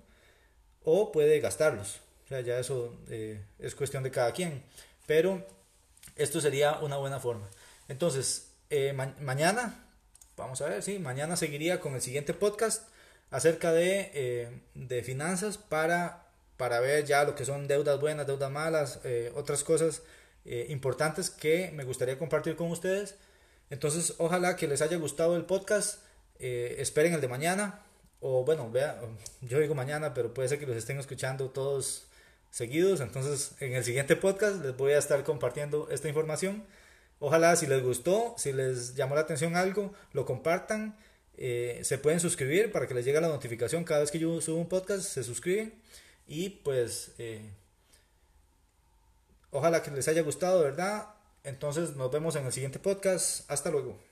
o 0.83 1.11
puede 1.11 1.39
gastarlos. 1.39 1.99
O 2.25 2.27
sea, 2.29 2.41
ya 2.41 2.59
eso 2.59 2.95
eh, 3.09 3.41
es 3.57 3.73
cuestión 3.73 4.03
de 4.03 4.11
cada 4.11 4.31
quien. 4.33 4.63
Pero 5.07 5.45
esto 6.15 6.39
sería 6.39 6.77
una 6.79 6.97
buena 6.97 7.19
forma. 7.19 7.49
Entonces, 7.87 8.51
eh, 8.69 8.93
mañana, 8.93 9.83
vamos 10.37 10.61
a 10.61 10.69
ver, 10.69 10.83
sí, 10.83 10.99
mañana 10.99 11.35
seguiría 11.35 11.79
con 11.79 11.95
el 11.95 12.01
siguiente 12.01 12.35
podcast 12.35 12.87
acerca 13.31 13.71
de, 13.71 14.11
eh, 14.13 14.61
de 14.75 15.01
finanzas 15.01 15.57
para, 15.57 16.27
para 16.55 16.79
ver 16.79 17.05
ya 17.05 17.23
lo 17.23 17.33
que 17.33 17.45
son 17.45 17.67
deudas 17.67 17.99
buenas, 17.99 18.27
deudas 18.27 18.51
malas, 18.51 18.99
otras 19.33 19.63
cosas 19.63 20.03
importantes 20.45 21.29
que 21.29 21.71
me 21.71 21.83
gustaría 21.83 22.17
compartir 22.17 22.55
con 22.55 22.71
ustedes. 22.71 23.15
Entonces, 23.71 24.15
ojalá 24.17 24.55
que 24.55 24.67
les 24.67 24.81
haya 24.81 24.97
gustado 24.97 25.35
el 25.35 25.45
podcast. 25.45 25.99
Eh, 26.39 26.77
esperen 26.79 27.13
el 27.13 27.21
de 27.21 27.27
mañana. 27.27 27.83
O 28.21 28.43
bueno, 28.43 28.69
vea, 28.69 28.99
yo 29.41 29.59
digo 29.59 29.75
mañana, 29.75 30.13
pero 30.13 30.33
puede 30.33 30.49
ser 30.49 30.59
que 30.59 30.65
los 30.65 30.75
estén 30.75 30.99
escuchando 30.99 31.49
todos 31.49 32.07
seguidos. 32.51 33.01
Entonces, 33.01 33.53
en 33.59 33.73
el 33.73 33.83
siguiente 33.83 34.15
podcast 34.15 34.63
les 34.63 34.75
voy 34.75 34.93
a 34.93 34.97
estar 34.97 35.23
compartiendo 35.23 35.87
esta 35.91 36.07
información. 36.07 36.63
Ojalá 37.19 37.55
si 37.55 37.67
les 37.67 37.83
gustó, 37.83 38.35
si 38.37 38.53
les 38.53 38.95
llamó 38.95 39.15
la 39.15 39.21
atención 39.21 39.55
algo, 39.55 39.93
lo 40.13 40.25
compartan. 40.25 40.97
Eh, 41.37 41.81
se 41.83 41.97
pueden 41.97 42.19
suscribir 42.19 42.71
para 42.71 42.87
que 42.87 42.93
les 42.93 43.05
llegue 43.05 43.21
la 43.21 43.27
notificación 43.29 43.83
cada 43.83 44.01
vez 44.01 44.11
que 44.11 44.19
yo 44.19 44.41
subo 44.41 44.57
un 44.57 44.69
podcast. 44.69 45.03
Se 45.03 45.23
suscriben. 45.23 45.73
Y 46.27 46.49
pues, 46.49 47.11
eh, 47.17 47.49
ojalá 49.51 49.81
que 49.83 49.91
les 49.91 50.07
haya 50.07 50.21
gustado, 50.21 50.61
¿verdad? 50.61 51.07
Entonces 51.43 51.95
nos 51.95 52.11
vemos 52.11 52.35
en 52.35 52.45
el 52.45 52.51
siguiente 52.51 52.79
podcast. 52.79 53.49
Hasta 53.49 53.69
luego. 53.71 54.08